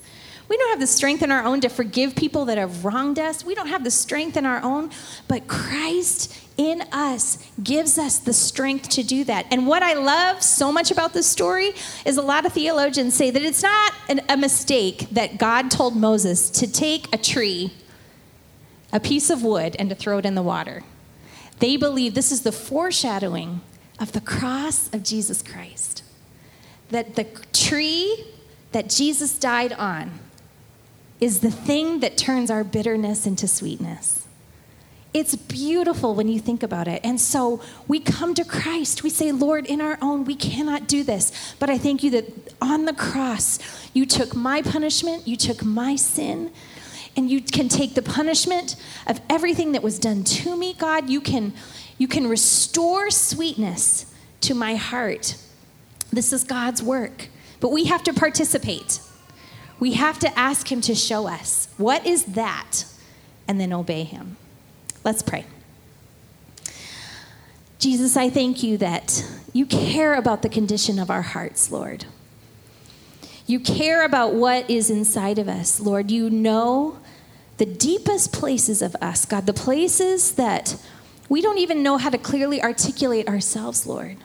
We 0.50 0.58
don't 0.58 0.72
have 0.72 0.80
the 0.80 0.88
strength 0.88 1.22
in 1.22 1.32
our 1.32 1.44
own 1.44 1.62
to 1.62 1.70
forgive 1.70 2.16
people 2.16 2.46
that 2.46 2.58
have 2.58 2.84
wronged 2.84 3.20
us. 3.20 3.46
We 3.46 3.54
don't 3.54 3.68
have 3.68 3.84
the 3.84 3.92
strength 3.92 4.36
in 4.36 4.48
our 4.48 4.62
own, 4.64 4.90
but 5.28 5.48
Christ 5.48 6.36
in 6.58 6.82
us 6.92 7.38
gives 7.64 8.00
us 8.00 8.18
the 8.18 8.34
strength 8.34 8.90
to 8.90 9.04
do 9.04 9.24
that. 9.26 9.46
And 9.52 9.68
what 9.68 9.84
I 9.84 9.94
love 9.94 10.42
so 10.42 10.72
much 10.72 10.90
about 10.90 11.14
this 11.14 11.28
story 11.28 11.74
is 12.04 12.18
a 12.18 12.22
lot 12.24 12.48
of 12.48 12.54
theologians 12.54 13.14
say 13.14 13.30
that 13.30 13.44
it's 13.44 13.62
not 13.62 13.94
an, 14.10 14.22
a 14.28 14.36
mistake 14.36 15.08
that 15.12 15.38
God 15.38 15.70
told 15.70 15.96
Moses 15.96 16.50
to 16.50 16.70
take 16.70 17.14
a 17.14 17.18
tree, 17.18 17.72
a 18.92 19.00
piece 19.00 19.30
of 19.30 19.44
wood, 19.44 19.76
and 19.78 19.88
to 19.90 19.96
throw 19.96 20.18
it 20.18 20.26
in 20.26 20.34
the 20.34 20.42
water. 20.42 20.84
They 21.60 21.78
believe 21.78 22.16
this 22.16 22.32
is 22.32 22.42
the 22.42 22.52
foreshadowing 22.52 23.62
of 24.00 24.14
the 24.14 24.22
cross 24.22 24.92
of 24.94 25.04
Jesus 25.04 25.44
Christ 25.44 26.04
that 26.90 27.16
the 27.16 27.26
tree 27.54 28.26
that 28.72 28.90
Jesus 28.90 29.38
died 29.38 29.74
on 29.74 30.20
is 31.20 31.42
the 31.42 31.52
thing 31.52 32.00
that 32.00 32.18
turns 32.18 32.50
our 32.50 32.64
bitterness 32.64 33.26
into 33.26 33.48
sweetness. 33.48 34.28
It's 35.12 35.36
beautiful 35.36 36.14
when 36.14 36.28
you 36.28 36.40
think 36.40 36.62
about 36.62 36.88
it. 36.88 37.02
And 37.04 37.20
so 37.20 37.62
we 37.88 38.00
come 38.00 38.36
to 38.36 38.46
Christ. 38.46 39.02
We 39.02 39.10
say, 39.10 39.32
Lord, 39.32 39.66
in 39.66 39.82
our 39.82 39.98
own, 40.02 40.24
we 40.24 40.36
cannot 40.36 40.88
do 40.88 41.04
this. 41.04 41.56
But 41.58 41.70
I 41.70 41.80
thank 41.80 42.04
you 42.04 42.12
that 42.12 42.54
on 42.62 42.86
the 42.86 42.94
cross, 42.94 43.60
you 43.94 44.06
took 44.06 44.36
my 44.36 44.62
punishment, 44.62 45.28
you 45.28 45.36
took 45.36 45.64
my 45.64 45.96
sin, 45.96 46.52
and 47.18 47.30
you 47.30 47.42
can 47.42 47.70
take 47.70 47.96
the 47.96 48.04
punishment 48.04 48.76
of 49.08 49.20
everything 49.30 49.72
that 49.72 49.82
was 49.82 49.98
done 49.98 50.24
to 50.24 50.56
me, 50.56 50.74
God. 50.74 51.10
You 51.10 51.22
can, 51.22 51.54
you 51.98 52.08
can 52.08 52.28
restore 52.28 53.10
sweetness 53.10 54.06
to 54.42 54.54
my 54.54 54.76
heart 54.76 55.36
this 56.12 56.34
is 56.34 56.44
God's 56.44 56.82
work, 56.82 57.28
but 57.60 57.72
we 57.72 57.86
have 57.86 58.04
to 58.04 58.14
participate. 58.14 59.00
We 59.80 59.94
have 59.94 60.20
to 60.20 60.40
ask 60.40 60.72
Him 60.72 60.82
to 60.82 60.96
show 60.96 61.28
us 61.28 61.68
what 61.78 62.06
is 62.06 62.26
that 62.26 62.86
and 63.48 63.60
then 63.60 63.72
obey 63.72 64.04
Him. 64.04 64.38
Let's 65.04 65.22
pray. 65.22 65.46
Jesus, 67.80 68.18
I 68.18 68.30
thank 68.30 68.62
you 68.62 68.78
that 68.78 69.26
you 69.54 69.66
care 69.66 70.16
about 70.16 70.42
the 70.42 70.50
condition 70.50 71.00
of 71.00 71.10
our 71.10 71.22
hearts, 71.22 71.72
Lord. 71.72 72.06
You 73.48 73.60
care 73.60 74.04
about 74.04 74.34
what 74.34 74.70
is 74.70 74.90
inside 74.90 75.40
of 75.40 75.48
us, 75.48 75.80
Lord. 75.80 76.12
You 76.12 76.30
know 76.30 77.00
the 77.58 77.66
deepest 77.66 78.34
places 78.34 78.82
of 78.82 78.96
us, 79.02 79.26
God, 79.26 79.46
the 79.46 79.54
places 79.54 80.34
that 80.34 80.76
we 81.30 81.42
don't 81.42 81.58
even 81.58 81.82
know 81.82 81.98
how 81.98 82.10
to 82.10 82.18
clearly 82.18 82.62
articulate 82.62 83.28
ourselves, 83.28 83.88
Lord. 83.88 84.18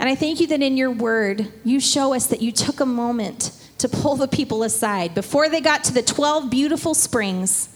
And 0.00 0.08
I 0.08 0.14
thank 0.14 0.40
you 0.40 0.46
that 0.46 0.62
in 0.62 0.78
your 0.78 0.90
word, 0.90 1.52
you 1.62 1.78
show 1.78 2.14
us 2.14 2.26
that 2.28 2.40
you 2.40 2.52
took 2.52 2.80
a 2.80 2.86
moment 2.86 3.52
to 3.76 3.86
pull 3.86 4.16
the 4.16 4.26
people 4.26 4.62
aside. 4.62 5.14
Before 5.14 5.50
they 5.50 5.60
got 5.60 5.84
to 5.84 5.92
the 5.92 6.02
12 6.02 6.50
beautiful 6.50 6.94
springs, 6.94 7.68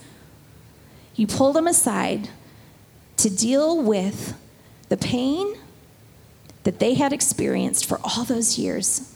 you 1.15 1.27
pulled 1.27 1.55
them 1.55 1.67
aside 1.67 2.31
to 3.19 3.29
deal 3.29 3.81
with 3.81 4.35
the 4.89 4.97
pain 4.97 5.55
that 6.63 6.79
they 6.79 6.95
had 6.95 7.13
experienced 7.13 7.85
for 7.85 8.01
all 8.03 8.25
those 8.25 8.59
years, 8.59 9.15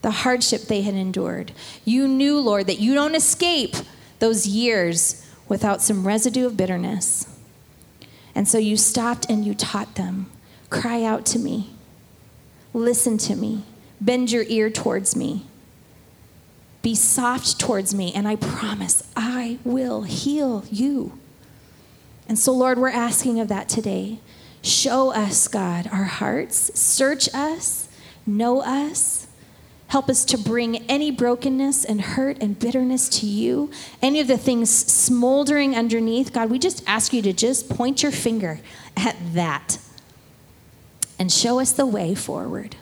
the 0.00 0.10
hardship 0.10 0.62
they 0.62 0.80
had 0.80 0.94
endured. 0.94 1.52
You 1.84 2.08
knew, 2.08 2.40
Lord, 2.40 2.66
that 2.66 2.80
you 2.80 2.94
don't 2.94 3.14
escape 3.14 3.76
those 4.20 4.46
years 4.46 5.26
without 5.48 5.82
some 5.82 6.06
residue 6.06 6.46
of 6.46 6.56
bitterness. 6.56 7.26
And 8.34 8.48
so 8.48 8.56
you 8.56 8.78
stopped 8.78 9.28
and 9.28 9.44
you 9.44 9.54
taught 9.54 9.96
them 9.96 10.30
cry 10.70 11.04
out 11.04 11.26
to 11.26 11.38
me. 11.38 11.74
Listen 12.72 13.18
to 13.18 13.36
me. 13.36 13.64
Bend 14.00 14.30
your 14.30 14.44
ear 14.44 14.70
towards 14.70 15.16
me. 15.16 15.46
Be 16.82 16.94
soft 16.94 17.58
towards 17.58 17.94
me, 17.94 18.12
and 18.14 18.26
I 18.26 18.36
promise 18.36 19.02
I 19.14 19.58
will 19.64 20.02
heal 20.02 20.64
you. 20.70 21.18
And 22.28 22.38
so, 22.38 22.52
Lord, 22.52 22.78
we're 22.78 22.88
asking 22.88 23.40
of 23.40 23.48
that 23.48 23.68
today. 23.68 24.18
Show 24.62 25.12
us, 25.12 25.48
God, 25.48 25.88
our 25.92 26.04
hearts. 26.04 26.78
Search 26.78 27.32
us. 27.34 27.88
Know 28.24 28.62
us. 28.62 29.26
Help 29.88 30.08
us 30.08 30.24
to 30.26 30.38
bring 30.38 30.88
any 30.88 31.10
brokenness 31.10 31.84
and 31.84 32.00
hurt 32.00 32.40
and 32.40 32.56
bitterness 32.56 33.08
to 33.08 33.26
you. 33.26 33.70
Any 34.00 34.20
of 34.20 34.28
the 34.28 34.38
things 34.38 34.70
smoldering 34.70 35.74
underneath, 35.74 36.32
God, 36.32 36.48
we 36.48 36.60
just 36.60 36.84
ask 36.86 37.12
you 37.12 37.20
to 37.22 37.32
just 37.32 37.68
point 37.68 38.02
your 38.02 38.12
finger 38.12 38.60
at 38.96 39.16
that 39.34 39.78
and 41.20 41.30
show 41.30 41.60
us 41.60 41.70
the 41.70 41.84
way 41.84 42.14
forward. 42.14 42.76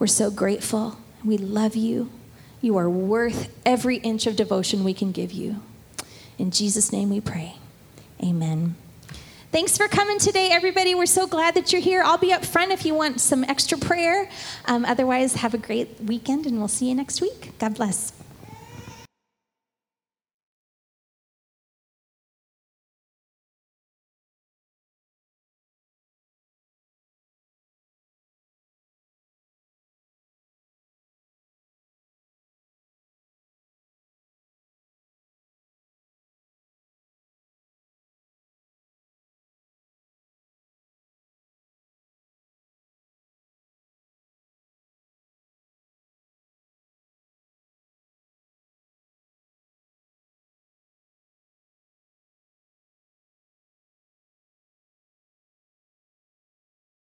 We're 0.00 0.08
so 0.08 0.28
grateful. 0.28 0.98
We 1.24 1.38
love 1.38 1.76
you. 1.76 2.10
You 2.60 2.76
are 2.76 2.90
worth 2.90 3.48
every 3.64 3.98
inch 3.98 4.26
of 4.26 4.34
devotion 4.34 4.82
we 4.82 4.92
can 4.92 5.12
give 5.12 5.30
you. 5.30 5.62
In 6.36 6.50
Jesus' 6.50 6.92
name 6.92 7.10
we 7.10 7.20
pray. 7.20 7.54
Amen. 8.20 8.74
Thanks 9.52 9.78
for 9.78 9.86
coming 9.86 10.18
today, 10.18 10.48
everybody. 10.50 10.96
We're 10.96 11.06
so 11.06 11.28
glad 11.28 11.54
that 11.54 11.72
you're 11.72 11.80
here. 11.80 12.02
I'll 12.02 12.18
be 12.18 12.32
up 12.32 12.44
front 12.44 12.72
if 12.72 12.84
you 12.84 12.92
want 12.92 13.20
some 13.20 13.44
extra 13.44 13.78
prayer. 13.78 14.28
Um, 14.64 14.84
otherwise, 14.84 15.34
have 15.34 15.54
a 15.54 15.58
great 15.58 16.00
weekend, 16.00 16.46
and 16.46 16.58
we'll 16.58 16.66
see 16.66 16.88
you 16.88 16.94
next 16.96 17.20
week. 17.20 17.52
God 17.60 17.76
bless. 17.76 18.23